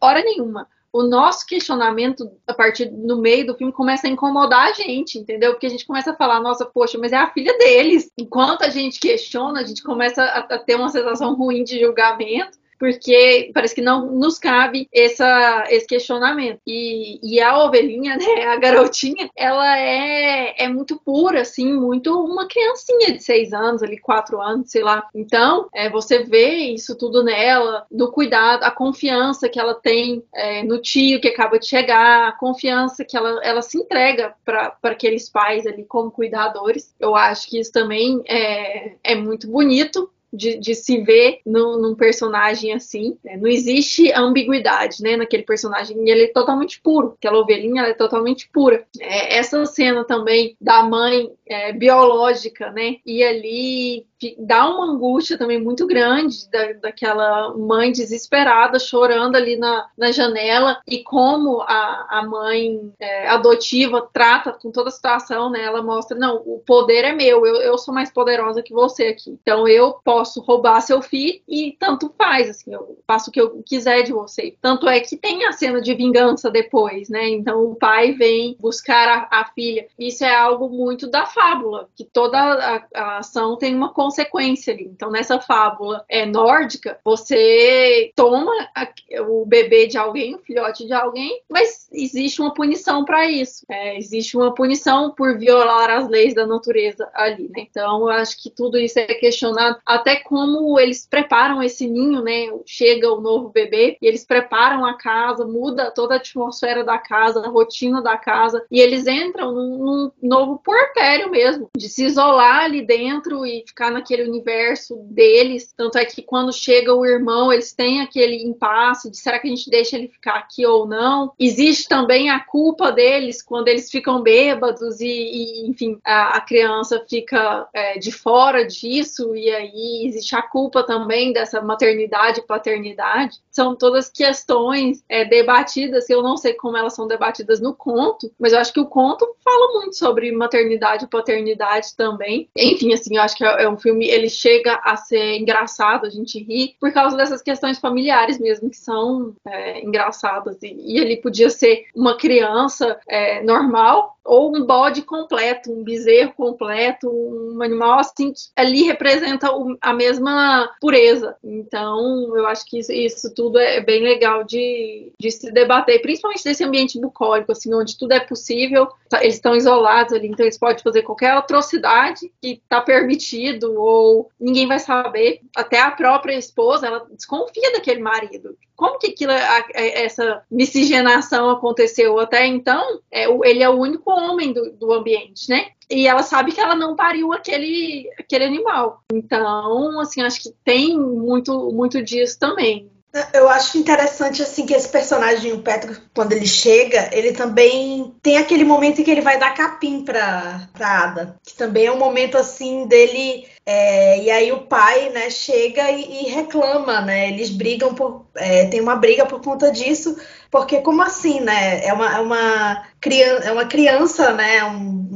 [0.00, 0.68] hora nenhuma.
[0.92, 5.52] O nosso questionamento, a partir no meio do filme, começa a incomodar a gente, entendeu?
[5.52, 8.10] Porque a gente começa a falar, nossa, poxa, mas é a filha deles.
[8.16, 12.58] Enquanto a gente questiona, a gente começa a, a ter uma sensação ruim de julgamento
[12.78, 16.60] porque parece que não nos cabe essa, esse questionamento.
[16.66, 22.46] E, e a ovelhinha, né, a garotinha, ela é, é muito pura, assim, muito uma
[22.46, 25.06] criancinha de seis anos, ali, quatro anos, sei lá.
[25.14, 30.62] Então, é, você vê isso tudo nela, no cuidado, a confiança que ela tem é,
[30.62, 35.28] no tio que acaba de chegar, a confiança que ela, ela se entrega para aqueles
[35.28, 36.94] pais ali como cuidadores.
[36.98, 42.72] Eu acho que isso também é, é muito bonito de, de se ver num personagem
[42.72, 43.16] assim.
[43.24, 43.36] Né?
[43.36, 45.96] Não existe ambiguidade, né, naquele personagem.
[46.04, 47.14] E ele é totalmente puro.
[47.18, 48.84] Aquela ovelhinha é totalmente pura.
[49.00, 54.06] É, essa cena também da mãe é, biológica, né, e ali
[54.38, 60.80] dá uma angústia também muito grande da, daquela mãe desesperada chorando ali na, na janela
[60.86, 65.62] e como a, a mãe é, adotiva trata com toda a situação, né?
[65.62, 69.38] Ela mostra, não, o poder é meu, eu, eu sou mais poderosa que você aqui.
[69.42, 73.62] Então eu posso roubar seu filho e tanto faz, assim, eu faço o que eu
[73.64, 74.56] quiser de você.
[74.60, 77.28] Tanto é que tem a cena de vingança depois, né?
[77.28, 79.86] Então o pai vem buscar a, a filha.
[79.98, 84.84] Isso é algo muito da fábula, que toda a, a ação tem uma consequência ali.
[84.84, 88.88] Então, nessa fábula é, nórdica, você toma a,
[89.28, 93.64] o bebê de alguém, o filhote de alguém, mas existe uma punição para isso.
[93.68, 97.66] É, existe uma punição por violar as leis da natureza ali, né?
[97.70, 102.48] Então, eu acho que tudo isso é questionado, até como eles preparam esse ninho, né?
[102.64, 107.40] Chega o novo bebê e eles preparam a casa, muda toda a atmosfera da casa,
[107.40, 112.64] a rotina da casa, e eles entram num, num novo porpério mesmo, de se isolar
[112.64, 115.72] ali dentro e ficar naquele universo deles.
[115.76, 119.50] Tanto é que quando chega o irmão, eles têm aquele impasse de será que a
[119.50, 121.32] gente deixa ele ficar aqui ou não.
[121.38, 127.04] Existe também a culpa deles quando eles ficam bêbados e, e enfim, a, a, criança
[127.08, 133.38] fica é, de fora disso e aí existe a culpa também dessa maternidade e paternidade.
[133.50, 138.52] São todas questões é, debatidas, eu não sei como elas são debatidas no conto, mas
[138.52, 142.48] eu acho que o conto fala muito sobre maternidade e paternidade também.
[142.56, 146.10] Enfim, assim, eu acho que é, é um filme, ele chega a ser engraçado, a
[146.10, 150.62] gente ri, por causa dessas questões familiares mesmo, que são é, engraçadas.
[150.62, 156.32] E, e, ele podia ser uma criança é, normal, ou um bode completo, um bezerro
[156.34, 159.50] completo, um animal assim que ali representa
[159.86, 161.36] a mesma pureza.
[161.44, 166.44] Então, eu acho que isso, isso tudo é bem legal de, de, se debater, principalmente
[166.44, 168.88] nesse ambiente bucólico, assim, onde tudo é possível.
[169.08, 174.28] Tá, eles estão isolados ali, então eles podem fazer qualquer atrocidade que está permitido, ou
[174.40, 175.40] ninguém vai saber.
[175.54, 178.58] Até a própria esposa, ela desconfia daquele marido.
[178.76, 179.32] Como que aquilo,
[179.74, 183.00] essa miscigenação aconteceu até então?
[183.10, 185.68] É, ele é o único homem do, do ambiente, né?
[185.88, 189.02] E ela sabe que ela não pariu aquele, aquele animal.
[189.12, 192.90] Então, assim, acho que tem muito, muito disso também.
[193.32, 198.36] Eu acho interessante assim que esse personagem, o Petro, quando ele chega, ele também tem
[198.36, 201.36] aquele momento em que ele vai dar capim pra, pra Ada.
[201.44, 203.46] Que também é um momento assim dele.
[203.64, 207.28] É, e aí o pai, né, chega e, e reclama, né?
[207.28, 208.26] Eles brigam por.
[208.36, 210.16] É, tem uma briga por conta disso.
[210.50, 211.84] Porque como assim, né?
[211.84, 214.64] É uma, é uma, criança, é uma criança, né?
[214.64, 215.15] Um,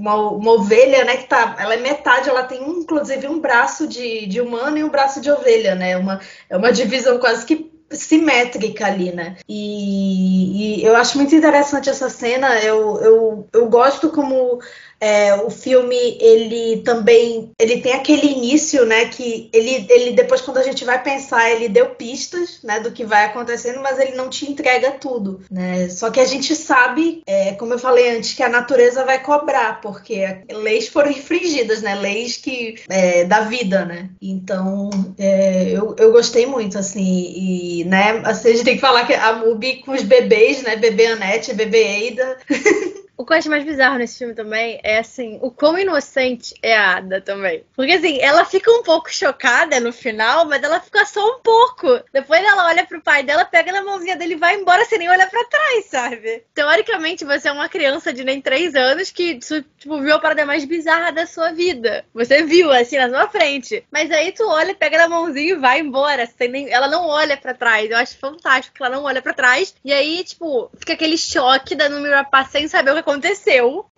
[0.00, 1.18] uma, uma ovelha, né?
[1.18, 1.56] Que tá.
[1.58, 5.30] Ela é metade, ela tem inclusive um braço de, de humano e um braço de
[5.30, 5.96] ovelha, né?
[5.96, 9.36] Uma, é uma divisão quase que simétrica ali, né?
[9.48, 12.58] E, e, eu acho muito interessante essa cena.
[12.60, 14.60] Eu, eu, eu gosto como
[15.00, 19.06] é, o filme ele também ele tem aquele início, né?
[19.06, 22.78] Que ele, ele depois quando a gente vai pensar ele deu pistas, né?
[22.80, 25.88] Do que vai acontecendo, mas ele não te entrega tudo, né?
[25.88, 29.80] Só que a gente sabe, é, como eu falei antes, que a natureza vai cobrar
[29.80, 31.94] porque leis foram infringidas, né?
[31.94, 34.10] Leis que é, da vida, né?
[34.20, 38.20] Então é, eu, eu gostei muito assim e né?
[38.24, 40.76] Assim, a gente tem que falar que a Mubi com os bebês, né?
[40.76, 42.36] Bebê Anete, bebê Eida
[43.20, 46.74] O que eu acho mais bizarro nesse filme também é assim, o quão inocente é
[46.74, 47.62] a Ada também.
[47.76, 52.02] Porque assim, ela fica um pouco chocada no final, mas ela fica só um pouco.
[52.14, 55.10] Depois ela olha pro pai dela, pega na mãozinha dele e vai embora sem nem
[55.10, 56.44] olhar pra trás, sabe?
[56.54, 60.64] Teoricamente, você é uma criança de nem três anos que tipo, viu a parada mais
[60.64, 62.06] bizarra da sua vida.
[62.14, 63.84] Você viu, assim, na sua frente.
[63.92, 66.26] Mas aí tu olha, pega na mãozinha e vai embora.
[66.38, 66.70] Sem nem...
[66.72, 67.90] Ela não olha pra trás.
[67.90, 69.74] Eu acho fantástico que ela não olha pra trás.
[69.84, 73.09] E aí, tipo, fica aquele choque da número passa sem saber o que aconteceu.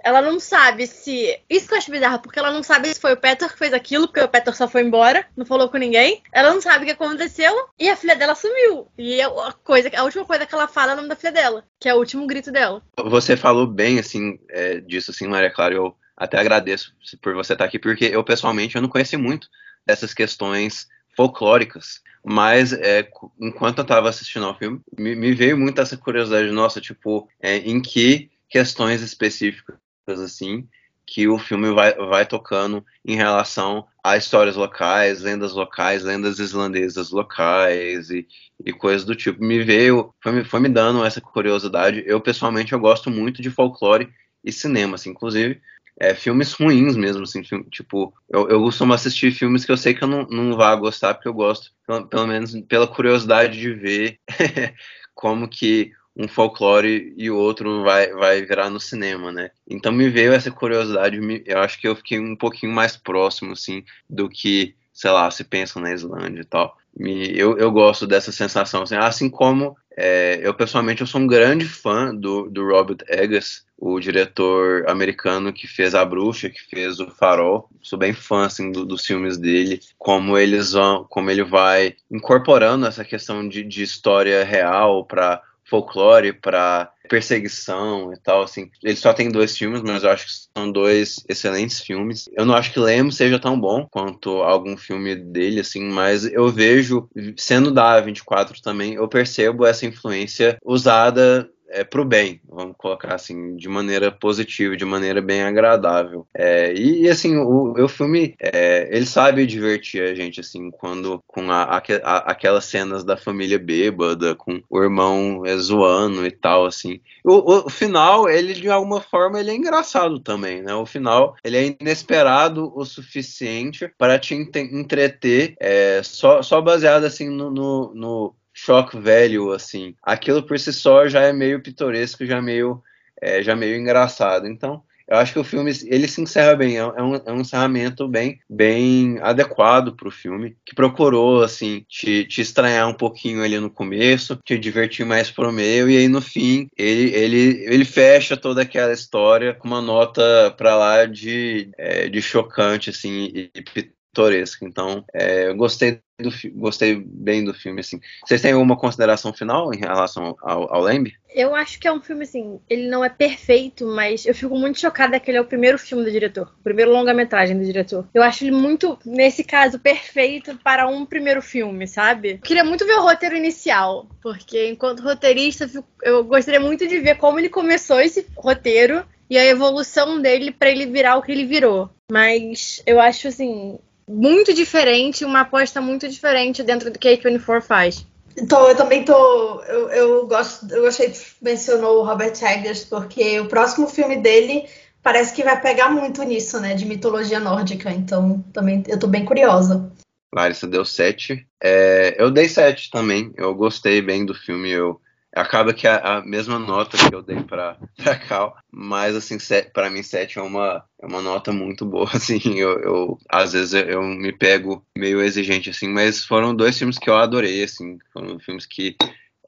[0.02, 1.38] Ela não sabe se.
[1.48, 3.72] Isso que eu acho bizarro, porque ela não sabe se foi o Peter que fez
[3.72, 6.22] aquilo, porque o Peter só foi embora, não falou com ninguém.
[6.32, 8.88] Ela não sabe o que aconteceu e a filha dela sumiu.
[8.96, 11.64] E a, coisa, a última coisa que ela fala é o nome da filha dela,
[11.80, 12.82] que é o último grito dela.
[13.04, 15.74] Você falou bem, assim, é, disso, assim, Maria Clara.
[15.74, 19.48] Eu até agradeço por você estar aqui, porque eu, pessoalmente, eu não conheci muito
[19.86, 20.86] dessas questões
[21.16, 22.00] folclóricas.
[22.24, 23.08] Mas é,
[23.40, 27.56] enquanto eu estava assistindo ao filme, me, me, veio muito essa curiosidade, nossa, tipo, é,
[27.56, 29.76] em que questões específicas
[30.06, 30.68] assim
[31.04, 37.10] que o filme vai, vai tocando em relação a histórias locais, lendas locais, lendas islandesas
[37.10, 38.26] locais e,
[38.64, 39.42] e coisas do tipo.
[39.42, 42.04] Me veio, foi me, foi me dando essa curiosidade.
[42.06, 44.08] Eu, pessoalmente, eu gosto muito de folclore
[44.44, 45.60] e cinema, assim, inclusive
[45.98, 49.94] é, filmes ruins mesmo, assim, filme, tipo, eu, eu costumo assistir filmes que eu sei
[49.94, 53.72] que eu não, não vá gostar, porque eu gosto, pelo, pelo menos pela curiosidade de
[53.72, 54.18] ver
[55.14, 59.50] como que um folclore e o outro vai, vai virar no cinema, né?
[59.68, 63.84] Então me veio essa curiosidade, eu acho que eu fiquei um pouquinho mais próximo, assim,
[64.08, 66.76] do que, sei lá, se pensa na Islândia e tal.
[66.94, 71.26] Me, eu, eu gosto dessa sensação, assim, assim como é, eu pessoalmente eu sou um
[71.26, 77.00] grande fã do, do Robert Eggers, o diretor americano que fez A Bruxa, que fez
[77.00, 77.68] O Farol.
[77.82, 82.86] Sou bem fã assim, do, dos filmes dele, como eles vão, como ele vai incorporando
[82.86, 88.70] essa questão de, de história real para folclore, para perseguição e tal, assim.
[88.82, 92.28] Ele só tem dois filmes, mas eu acho que são dois excelentes filmes.
[92.32, 96.48] Eu não acho que Lemos seja tão bom quanto algum filme dele, assim, mas eu
[96.48, 103.14] vejo, sendo da A24 também, eu percebo essa influência usada é, pro bem, vamos colocar
[103.14, 106.26] assim, de maneira positiva, de maneira bem agradável.
[106.34, 111.50] É, e, assim, o, o filme, é, ele sabe divertir a gente, assim, quando com
[111.50, 117.00] a, a, aquelas cenas da família bêbada, com o irmão é, zoando e tal, assim.
[117.24, 120.74] O, o, final, ele de alguma forma, ele é engraçado também, né?
[120.74, 127.28] O final, ele é inesperado o suficiente para te entreter, é, só, só baseado, assim,
[127.30, 129.94] no, no, no shock velho, assim.
[130.02, 132.82] Aquilo por si só já é meio pitoresco, já meio,
[133.20, 134.46] é, já meio engraçado.
[134.46, 134.82] Então,
[135.12, 138.40] eu acho que o filme ele se encerra bem, é um, é um encerramento bem,
[138.48, 144.38] bem adequado pro filme, que procurou, assim, te, te estranhar um pouquinho ali no começo,
[144.44, 148.92] te divertir mais pro meio, e aí no fim ele, ele, ele fecha toda aquela
[148.92, 154.64] história com uma nota pra lá de, é, de chocante, assim, e, e pitoresca.
[154.64, 157.98] Então, é, eu gostei do gostei bem do filme, assim.
[158.24, 161.12] Vocês têm alguma consideração final em relação ao, ao Lamb?
[161.34, 164.78] Eu acho que é um filme, assim, ele não é perfeito, mas eu fico muito
[164.78, 168.06] chocada que ele é o primeiro filme do diretor, o primeiro longa-metragem do diretor.
[168.14, 172.32] Eu acho ele muito, nesse caso, perfeito para um primeiro filme, sabe?
[172.32, 175.68] Eu queria muito ver o roteiro inicial, porque enquanto roteirista,
[176.02, 180.70] eu gostaria muito de ver como ele começou esse roteiro e a evolução dele para
[180.70, 181.90] ele virar o que ele virou.
[182.12, 183.78] Mas eu acho, assim,
[184.08, 188.06] muito diferente, uma aposta muito diferente dentro do que a 24 faz.
[188.36, 189.62] Então, eu também tô.
[189.62, 190.72] Eu, eu gosto.
[190.72, 194.66] Eu achei que mencionou o Robert Eggers, porque o próximo filme dele
[195.02, 196.74] parece que vai pegar muito nisso, né?
[196.74, 197.90] De mitologia nórdica.
[197.90, 199.92] Então, também eu tô bem curiosa.
[200.34, 201.46] Larissa deu 7.
[201.62, 203.32] É, eu dei 7 também.
[203.36, 204.70] Eu gostei bem do filme.
[204.70, 204.98] Eu
[205.34, 207.76] acaba que a, a, mesma nota que eu dei para
[208.28, 209.38] Cal, mas assim,
[209.72, 213.72] para mim 7 é uma, é uma nota muito boa, assim, eu, eu às vezes
[213.72, 217.98] eu, eu, me pego meio exigente, assim, mas foram dois filmes que eu adorei, assim,
[218.12, 218.96] foram filmes que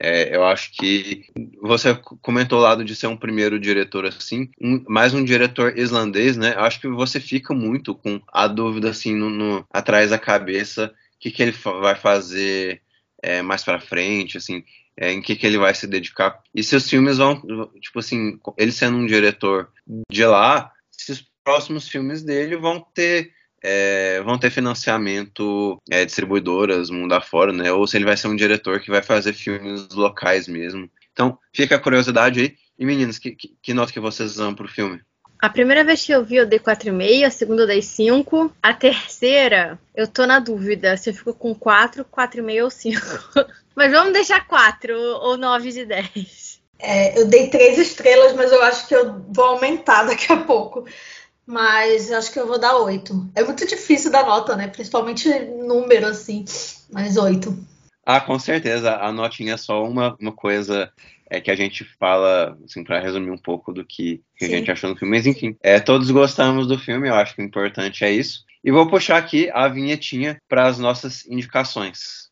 [0.00, 1.24] é, eu acho que
[1.62, 6.36] você comentou o lado de ser um primeiro diretor assim, um, mais um diretor islandês,
[6.36, 6.54] né?
[6.54, 10.92] Eu acho que você fica muito com a dúvida assim no, no atrás da cabeça,
[11.14, 12.82] o que, que ele vai fazer
[13.22, 14.64] é, mais para frente, assim
[14.96, 16.40] é, em que, que ele vai se dedicar.
[16.54, 17.40] E se os filmes vão,
[17.80, 19.68] tipo assim, ele sendo um diretor
[20.10, 23.32] de lá, se os próximos filmes dele vão ter
[23.66, 27.72] é, vão ter financiamento é, distribuidoras mundo afora, né?
[27.72, 30.88] Ou se ele vai ser um diretor que vai fazer filmes locais mesmo.
[31.12, 32.54] Então, fica a curiosidade aí.
[32.78, 35.00] E meninas, que, que, que nota que vocês dão pro filme?
[35.38, 38.54] A primeira vez que eu vi eu dei 4,5, a segunda eu dei 5.
[38.62, 43.00] A terceira, eu tô na dúvida se eu fico com 4, 4,5 ou 5.
[43.74, 46.60] Mas vamos deixar 4 ou 9 de 10.
[46.78, 50.84] É, eu dei 3 estrelas, mas eu acho que eu vou aumentar daqui a pouco.
[51.46, 53.32] Mas acho que eu vou dar 8.
[53.34, 54.68] É muito difícil dar nota, né?
[54.68, 56.44] Principalmente número, assim.
[56.90, 57.56] Mas 8.
[58.04, 58.96] Ah, com certeza.
[58.96, 60.90] A notinha é só uma, uma coisa
[61.28, 64.70] é que a gente fala, assim, para resumir um pouco do que, que a gente
[64.70, 65.16] achou no filme.
[65.16, 68.44] Mas enfim, é, todos gostamos do filme, eu acho que o importante é isso.
[68.62, 72.23] E vou puxar aqui a vinhetinha para as nossas indicações.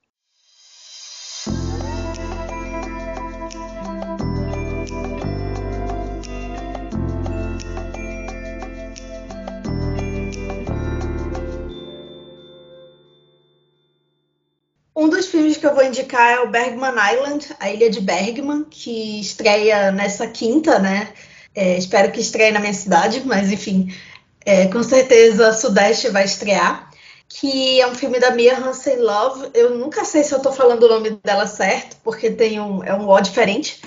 [15.33, 19.91] Filmes que eu vou indicar é o Bergman Island, a Ilha de Bergman, que estreia
[19.91, 21.09] nessa quinta, né?
[21.55, 23.95] É, espero que estreie na minha cidade, mas enfim,
[24.45, 26.91] é, com certeza Sudeste vai estrear.
[27.27, 29.49] Que é um filme da Mia Hansen Love.
[29.55, 32.95] Eu nunca sei se eu tô falando o nome dela certo, porque tem um, é
[32.95, 33.81] um O diferente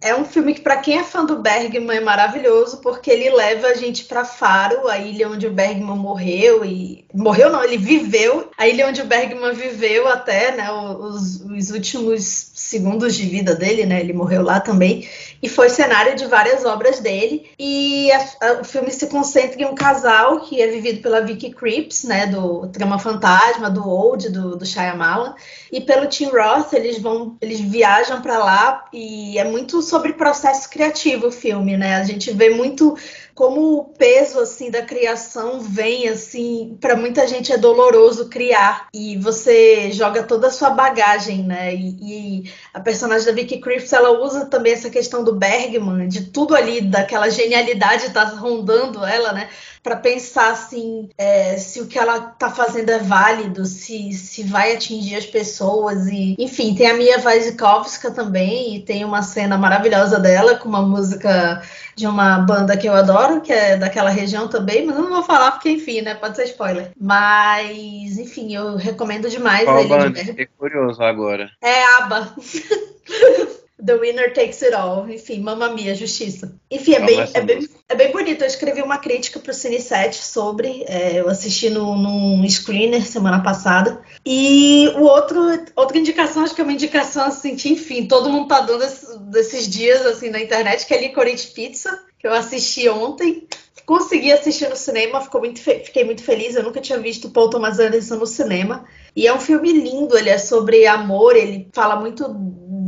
[0.00, 3.68] é um filme que, para quem é fã do Bergman, é maravilhoso, porque ele leva
[3.68, 8.50] a gente para Faro, a ilha onde o Bergman morreu e morreu não, ele viveu,
[8.56, 13.86] a ilha onde o Bergman viveu até, né, os, os últimos segundos de vida dele,
[13.86, 14.00] né?
[14.00, 15.08] Ele morreu lá também
[15.42, 17.48] e foi cenário de várias obras dele.
[17.58, 21.50] E a, a, o filme se concentra em um casal que é vivido pela Vicky
[21.50, 22.26] Creeps, né?
[22.26, 25.34] Do Trama Fantasma, do Old, do, do Shyamalan,
[25.72, 26.72] e pelo Tim Roth.
[26.74, 31.96] Eles vão, eles viajam para lá e é muito sobre processo criativo o filme, né?
[31.96, 32.96] A gente vê muito
[33.34, 38.88] como o peso assim da criação vem assim para muita gente é doloroso criar.
[38.92, 41.74] E você joga toda a sua bagagem né?
[41.74, 46.26] E, e, a personagem da Vicky Krieps ela usa também essa questão do Bergman de
[46.26, 49.48] tudo ali daquela genialidade tá rondando ela né
[49.82, 54.74] para pensar assim é, se o que ela tá fazendo é válido, se, se vai
[54.74, 60.18] atingir as pessoas e enfim tem a Mia Wasikowska também e tem uma cena maravilhosa
[60.18, 61.62] dela com uma música
[61.98, 65.22] de uma banda que eu adoro, que é daquela região também, mas eu não vou
[65.24, 66.14] falar porque, enfim, né?
[66.14, 66.92] Pode ser spoiler.
[66.98, 69.64] Mas, enfim, eu recomendo demais.
[69.64, 70.24] Qual banda?
[70.24, 71.50] Fiquei curioso agora.
[71.60, 72.34] É ABBA.
[73.84, 75.08] The Winner Takes It All.
[75.08, 76.52] Enfim, Mamma Mia, Justiça.
[76.70, 78.42] Enfim, é bem, é, bem, é bem bonito.
[78.42, 80.84] Eu escrevi uma crítica pro Cine 7 sobre.
[80.86, 84.00] É, eu assisti no, num screener semana passada.
[84.26, 85.40] E o outro,
[85.76, 89.16] outra indicação, acho que é uma indicação assim, que, enfim, todo mundo tá dando esses,
[89.20, 93.46] desses dias assim na internet, que é Licorice Pizza, que eu assisti ontem.
[93.86, 96.54] Consegui assistir no cinema, muito fiquei muito feliz.
[96.54, 98.84] Eu nunca tinha visto Paul Thomas Anderson no cinema.
[99.16, 102.28] E é um filme lindo, ele é sobre amor, ele fala muito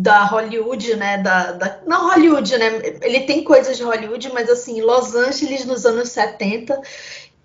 [0.00, 1.18] da Hollywood, né?
[1.18, 2.80] Da, da, não Hollywood, né?
[3.02, 6.80] Ele tem coisas de Hollywood, mas assim, Los Angeles nos anos 70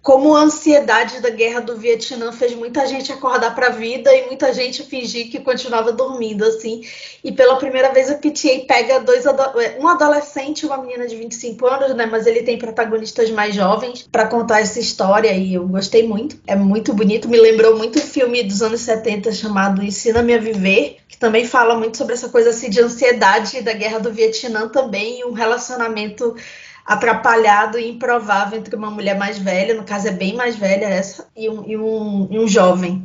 [0.05, 4.27] como a ansiedade da guerra do Vietnã fez muita gente acordar para a vida e
[4.27, 6.83] muita gente fingir que continuava dormindo, assim.
[7.23, 9.25] E pela primeira vez o PTA pega dois
[9.79, 12.05] um adolescente e uma menina de 25 anos, né?
[12.05, 16.37] Mas ele tem protagonistas mais jovens para contar essa história e eu gostei muito.
[16.45, 20.97] É muito bonito, me lembrou muito o filme dos anos 70 chamado Ensina-me a Viver,
[21.07, 25.21] que também fala muito sobre essa coisa assim de ansiedade da guerra do Vietnã também
[25.21, 26.35] e um relacionamento
[26.85, 31.27] atrapalhado e improvável entre uma mulher mais velha, no caso é bem mais velha essa,
[31.35, 33.03] e um, e um, e um jovem.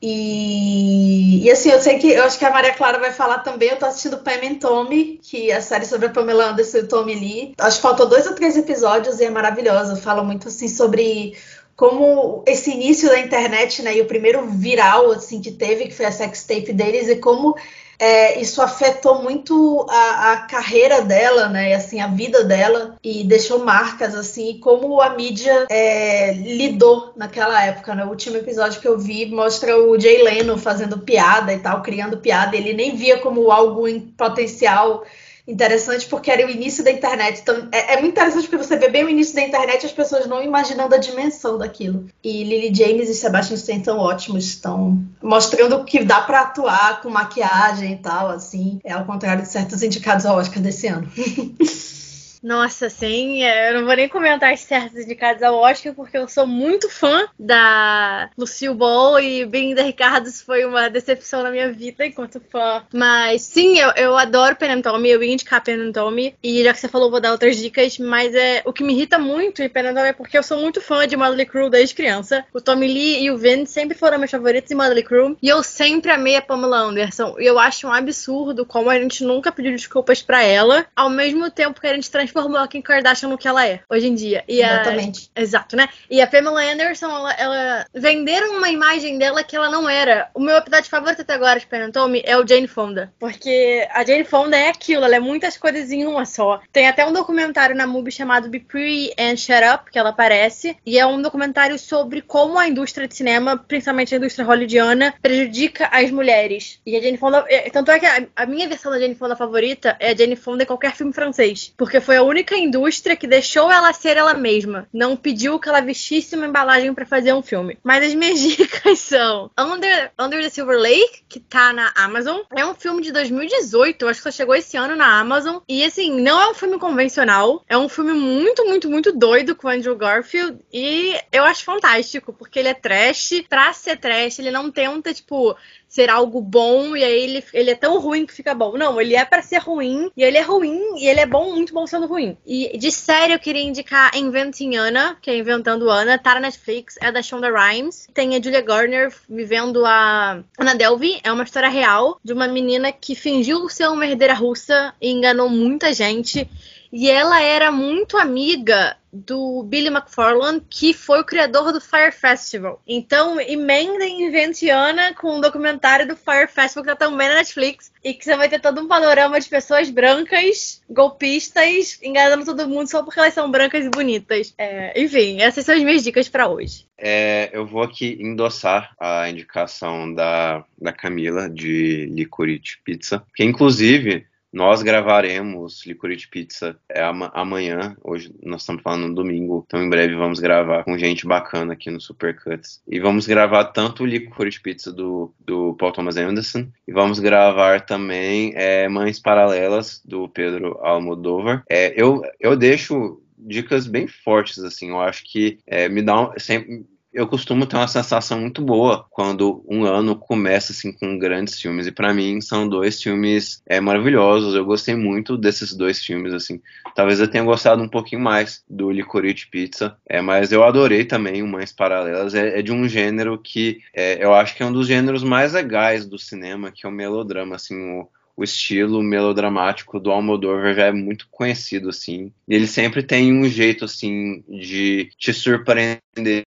[0.00, 3.70] E, e, assim, eu sei que eu acho que a Maria Clara vai falar também.
[3.70, 6.80] Eu tô assistindo Pam and Tommy, que é a série sobre a Pamela Anderson e
[6.82, 7.54] o Tommy Lee.
[7.58, 9.96] Acho que faltam dois ou três episódios e é maravilhosa.
[9.96, 11.34] Fala muito assim sobre
[11.74, 16.06] como esse início da internet, né, e o primeiro viral assim que teve, que foi
[16.06, 17.54] a sextape deles, e como
[17.98, 21.74] é, isso afetou muito a, a, carreira dela, né?
[21.74, 27.94] Assim, a vida dela e deixou marcas, assim, como a mídia é, lidou naquela época,
[27.94, 28.04] né?
[28.04, 32.18] O último episódio que eu vi mostra o Jay Leno fazendo piada e tal, criando
[32.18, 32.56] piada.
[32.56, 35.04] Ele nem via como algo em potencial
[35.46, 37.40] interessante porque era o início da internet.
[37.40, 39.92] Então, é, é, muito interessante porque você vê bem o início da internet e as
[39.92, 42.06] pessoas não imaginando a dimensão daquilo.
[42.22, 47.10] E Lily James e Sebastian Stan estão ótimos, estão mostrando que dá para atuar com
[47.10, 48.80] maquiagem e tal, assim.
[48.84, 51.08] É ao contrário de certos indicados ao Oscar desse ano.
[52.42, 56.28] Nossa, sim, é, eu não vou nem comentar as certas indicadas ao Oscar, porque eu
[56.28, 62.06] sou muito fã da Lucille Ball e Belinda Ricardos foi uma decepção na minha vida
[62.06, 62.84] enquanto fã.
[62.92, 66.80] Mas sim, eu, eu adoro Pen Tommy, eu ia indicar Pen Tommy, e já que
[66.80, 69.94] você falou, vou dar outras dicas, mas é o que me irrita muito em Pen
[69.94, 72.44] Tommy é porque eu sou muito fã de Motley Crue desde criança.
[72.52, 75.62] O Tommy Lee e o Vin sempre foram meus favoritos em Motley Crue, e eu
[75.62, 77.36] sempre amei a Pamela Anderson.
[77.38, 81.50] E eu acho um absurdo como a gente nunca pediu desculpas para ela, ao mesmo
[81.50, 84.14] tempo que a gente transformou transformou a Kim Kardashian no que ela é hoje em
[84.14, 84.44] dia.
[84.48, 85.30] E Exatamente.
[85.34, 85.40] A...
[85.40, 85.88] Exato, né?
[86.10, 90.28] E a Pamela Anderson, ela, ela, venderam uma imagem dela que ela não era.
[90.34, 93.12] O meu episódio favorito até agora de Penantome é o Jane Fonda.
[93.18, 96.60] Porque a Jane Fonda é aquilo, ela é muitas coisas em uma só.
[96.72, 100.76] Tem até um documentário na MUBI chamado Be Pretty and Shut Up, que ela aparece.
[100.84, 105.88] E é um documentário sobre como a indústria de cinema, principalmente a indústria hollywoodiana, prejudica
[105.92, 106.80] as mulheres.
[106.84, 107.44] E a Jane Fonda.
[107.48, 110.36] É, tanto é que a, a minha versão da Jane Fonda favorita é a Jane
[110.36, 111.72] Fonda em qualquer filme francês.
[111.76, 114.88] Porque foi a única indústria que deixou ela ser ela mesma.
[114.92, 117.78] Não pediu que ela vestisse uma embalagem para fazer um filme.
[117.82, 122.40] Mas as minhas dicas são Under, Under the Silver Lake, que tá na Amazon.
[122.54, 125.58] É um filme de 2018, acho que só chegou esse ano na Amazon.
[125.68, 127.62] E assim, não é um filme convencional.
[127.68, 130.58] É um filme muito, muito, muito doido com Andrew Garfield.
[130.72, 133.44] E eu acho fantástico, porque ele é trash.
[133.48, 135.56] Pra ser trash, ele não tenta, tipo,
[135.96, 138.76] ser algo bom e aí ele, ele é tão ruim que fica bom.
[138.76, 141.72] Não, ele é para ser ruim e ele é ruim e ele é bom, muito
[141.72, 142.36] bom sendo ruim.
[142.46, 146.96] E de série eu queria indicar Inventing Anna, que é Inventando Anna, tá na Netflix,
[147.00, 148.08] é da Shonda Rhimes.
[148.12, 152.92] Tem a Julia Garner vivendo a Anna Delvey, é uma história real de uma menina
[152.92, 156.46] que fingiu ser uma herdeira russa e enganou muita gente.
[156.92, 162.82] E ela era muito amiga do Billy McFarland, que foi o criador do Fire Festival.
[162.86, 168.12] Então, emenda inventiana com um documentário do Fire Festival que tá também na Netflix e
[168.12, 173.02] que você vai ter todo um panorama de pessoas brancas, golpistas, enganando todo mundo só
[173.02, 174.54] porque elas são brancas e bonitas.
[174.58, 176.86] É, enfim, essas são as minhas dicas para hoje.
[176.98, 184.26] É, eu vou aqui endossar a indicação da, da Camila de Licorice Pizza, que inclusive
[184.56, 187.02] nós gravaremos Licorice Pizza é
[187.34, 187.94] amanhã.
[188.02, 191.90] Hoje nós estamos falando no domingo, então em breve vamos gravar com gente bacana aqui
[191.90, 192.80] no Supercuts.
[192.88, 197.82] E vamos gravar tanto o Licorice Pizza do, do Paul Thomas Anderson, e vamos gravar
[197.82, 201.62] também é, Mães Paralelas do Pedro Almodovar.
[201.68, 206.32] É, eu, eu deixo dicas bem fortes, assim, eu acho que é, me dá um,
[206.38, 211.58] sempre eu costumo ter uma sensação muito boa quando um ano começa assim com grandes
[211.58, 214.54] filmes e para mim são dois filmes é, maravilhosos.
[214.54, 216.60] Eu gostei muito desses dois filmes assim.
[216.94, 221.42] Talvez eu tenha gostado um pouquinho mais do Licorice Pizza, é, mas eu adorei também
[221.42, 222.34] o Mães Paralelas.
[222.34, 225.54] É, é de um gênero que é, eu acho que é um dos gêneros mais
[225.54, 230.86] legais do cinema, que é o melodrama, assim, o, o estilo melodramático do Almodóvar já
[230.86, 232.32] é muito conhecido, assim.
[232.46, 236.44] Ele sempre tem um jeito, assim, de te surpreender,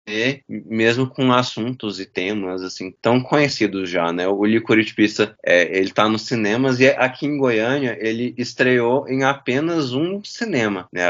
[0.48, 4.28] mesmo com assuntos e temas, assim, tão conhecidos já, né?
[4.28, 9.24] O Licorice Pizza, é, ele tá nos cinemas e aqui em Goiânia ele estreou em
[9.24, 11.04] apenas um cinema, né?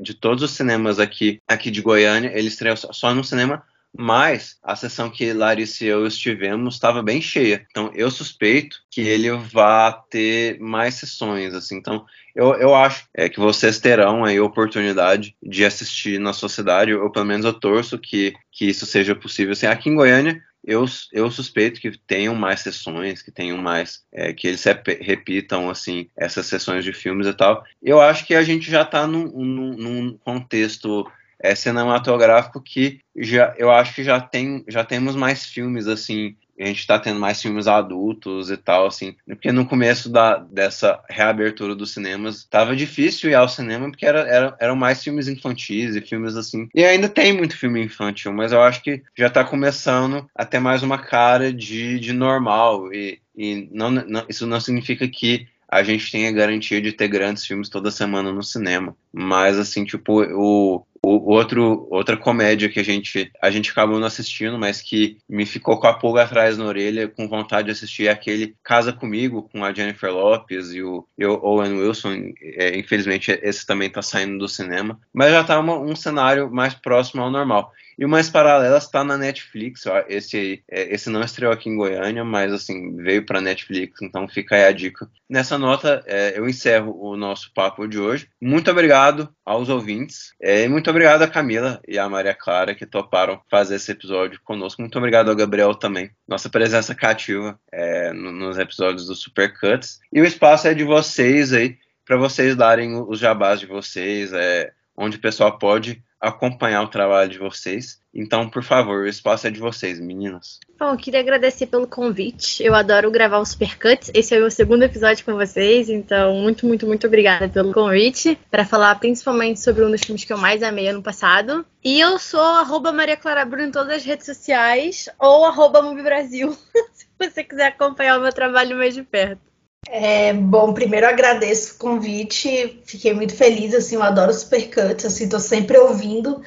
[0.00, 3.62] De todos os cinemas aqui, aqui de Goiânia, ele estreou só no cinema
[3.96, 7.64] mas a sessão que Larissa e eu estivemos estava bem cheia.
[7.70, 11.76] Então eu suspeito que ele vá ter mais sessões, assim.
[11.76, 12.04] Então
[12.34, 17.10] eu, eu acho é, que vocês terão aí a oportunidade de assistir na sociedade, ou
[17.10, 19.52] pelo menos eu torço que, que isso seja possível.
[19.52, 24.32] Assim, aqui em Goiânia, eu, eu suspeito que tenham mais sessões, que tenham mais, é,
[24.32, 24.64] que eles
[25.00, 27.62] repitam, assim, essas sessões de filmes e tal.
[27.82, 31.06] Eu acho que a gente já está num, num, num contexto
[31.40, 36.66] é, cinematográfico que já, eu acho que já tem, já temos mais filmes, assim, a
[36.66, 41.74] gente está tendo mais filmes adultos e tal, assim, porque no começo da, dessa reabertura
[41.74, 46.00] dos cinemas estava difícil ir ao cinema porque era, era, eram mais filmes infantis e
[46.00, 46.68] filmes assim.
[46.74, 50.60] E ainda tem muito filme infantil, mas eu acho que já está começando a ter
[50.60, 55.82] mais uma cara de, de normal e, e não, não, isso não significa que a
[55.82, 58.96] gente tenha garantia de ter grandes filmes toda semana no cinema.
[59.12, 64.06] Mas, assim, tipo, o, o outro, outra comédia que a gente, a gente acabou não
[64.06, 68.06] assistindo, mas que me ficou com a pulga atrás na orelha, com vontade de assistir,
[68.06, 72.32] é aquele Casa Comigo, com a Jennifer Lopes e o, e o Owen Wilson.
[72.40, 74.98] É, infelizmente, esse também está saindo do cinema.
[75.12, 77.72] Mas já está um cenário mais próximo ao normal.
[77.98, 79.86] E o Mais Paralelas está na Netflix.
[79.86, 84.28] Ó, esse é, esse não estreou aqui em Goiânia, mas assim, veio para Netflix, então
[84.28, 85.08] fica aí a dica.
[85.28, 88.28] Nessa nota, é, eu encerro o nosso papo de hoje.
[88.40, 90.32] Muito obrigado aos ouvintes.
[90.40, 94.40] É, e muito obrigado a Camila e a Maria Clara que toparam fazer esse episódio
[94.44, 94.80] conosco.
[94.80, 96.10] Muito obrigado ao Gabriel também.
[96.26, 100.00] Nossa presença cativa é, no, nos episódios do Supercuts.
[100.12, 104.72] E o espaço é de vocês aí, para vocês darem os jabás de vocês, é,
[104.96, 108.02] onde o pessoal pode acompanhar o trabalho de vocês.
[108.12, 110.58] Então, por favor, o espaço é de vocês, meninas.
[110.78, 112.62] Bom, eu queria agradecer pelo convite.
[112.62, 114.10] Eu adoro gravar os Supercuts.
[114.14, 118.38] Esse é o meu segundo episódio com vocês, então muito, muito, muito obrigada pelo convite
[118.50, 121.64] para falar principalmente sobre um dos filmes que eu mais amei ano passado.
[121.84, 126.56] E eu sou arroba Maria Clara Bruno em todas as redes sociais ou arroba Brasil,
[126.92, 129.53] se você quiser acompanhar o meu trabalho mais de perto.
[129.88, 135.38] É, bom, primeiro agradeço o convite, fiquei muito feliz, assim, eu adoro Supercuts, assim, tô
[135.38, 136.42] sempre ouvindo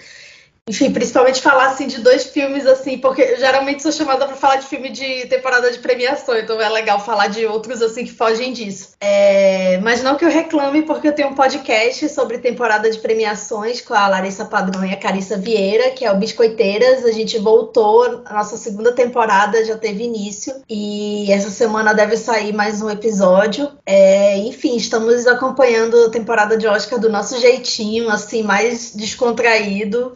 [0.67, 4.67] enfim, principalmente falar assim de dois filmes assim, porque geralmente sou chamada para falar de
[4.67, 8.89] filme de temporada de premiação, então é legal falar de outros assim que fogem disso.
[8.99, 13.79] É, mas não que eu reclame, porque eu tenho um podcast sobre temporada de premiações
[13.79, 17.05] com a Larissa Padrão e a Carissa Vieira, que é o Biscoiteiras.
[17.05, 22.53] A gente voltou, a nossa segunda temporada já teve início e essa semana deve sair
[22.53, 23.71] mais um episódio.
[23.85, 30.13] É, enfim, estamos acompanhando a temporada de Oscar do nosso jeitinho, assim, mais descontraído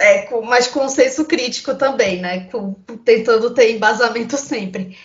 [0.00, 2.48] é, com, mas com senso crítico também, né?
[2.50, 2.72] Com,
[3.04, 4.96] tentando ter embasamento sempre.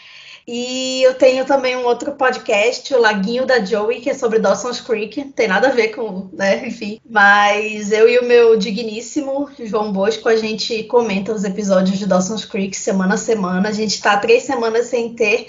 [0.47, 4.79] E eu tenho também um outro podcast, o Laguinho da Joey, que é sobre Dawson's
[4.79, 5.25] Creek.
[5.35, 7.01] Tem nada a ver com, né, enfim.
[7.09, 12.45] Mas eu e o meu digníssimo João Bosco, a gente comenta os episódios de Dawson's
[12.45, 13.69] Creek semana a semana.
[13.69, 15.47] A gente tá três semanas sem ter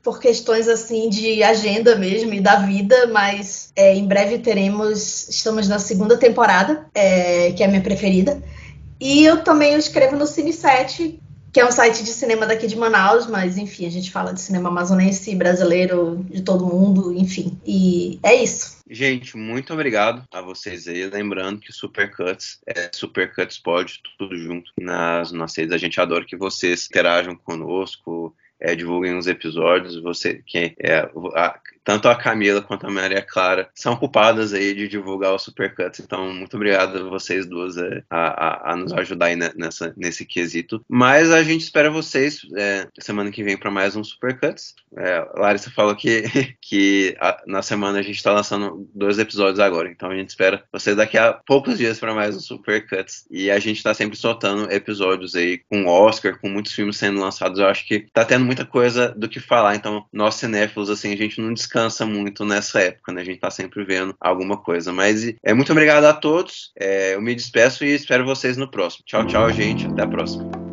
[0.00, 5.28] por questões assim de agenda mesmo e da vida, mas é, em breve teremos.
[5.28, 8.40] Estamos na segunda temporada, é, que é a minha preferida.
[9.00, 11.20] E eu também escrevo no Cine 7,
[11.56, 14.40] que é um site de cinema daqui de Manaus, mas enfim, a gente fala de
[14.40, 17.58] cinema amazonense, brasileiro, de todo mundo, enfim.
[17.66, 18.76] E é isso.
[18.88, 21.06] Gente, muito obrigado a vocês aí.
[21.06, 25.72] Lembrando que Supercuts é Supercuts pode tudo junto nas nossas redes.
[25.74, 30.00] A gente adora que vocês interajam conosco, é, divulguem os episódios.
[30.02, 34.88] Você que é, a, tanto a Camila quanto a Maria Clara são culpadas aí de
[34.88, 36.00] divulgar o Supercuts.
[36.00, 40.26] Então, muito obrigado a vocês duas é, a, a, a, nos ajudar aí nessa, nesse
[40.26, 40.84] quesito.
[40.88, 44.74] Mas a gente espera vocês é, semana que vem para mais um Supercuts.
[44.98, 46.24] É, Larissa falou que,
[46.60, 49.88] que a, na semana a gente está lançando dois episódios agora.
[49.88, 53.28] Então, a gente espera vocês daqui a poucos dias para mais um Supercuts.
[53.30, 57.60] E a gente está sempre soltando episódios aí com Oscar, com muitos filmes sendo lançados.
[57.60, 59.76] Eu acho que tá tendo muita coisa do que falar.
[59.76, 63.20] Então, nós cinéfilos, assim, a gente não descansa descansa muito nessa época, né?
[63.20, 64.92] A gente tá sempre vendo alguma coisa.
[64.92, 66.72] Mas é muito obrigado a todos.
[66.78, 69.04] É, eu me despeço e espero vocês no próximo.
[69.04, 69.86] Tchau, tchau, gente.
[69.86, 70.65] Até a próxima.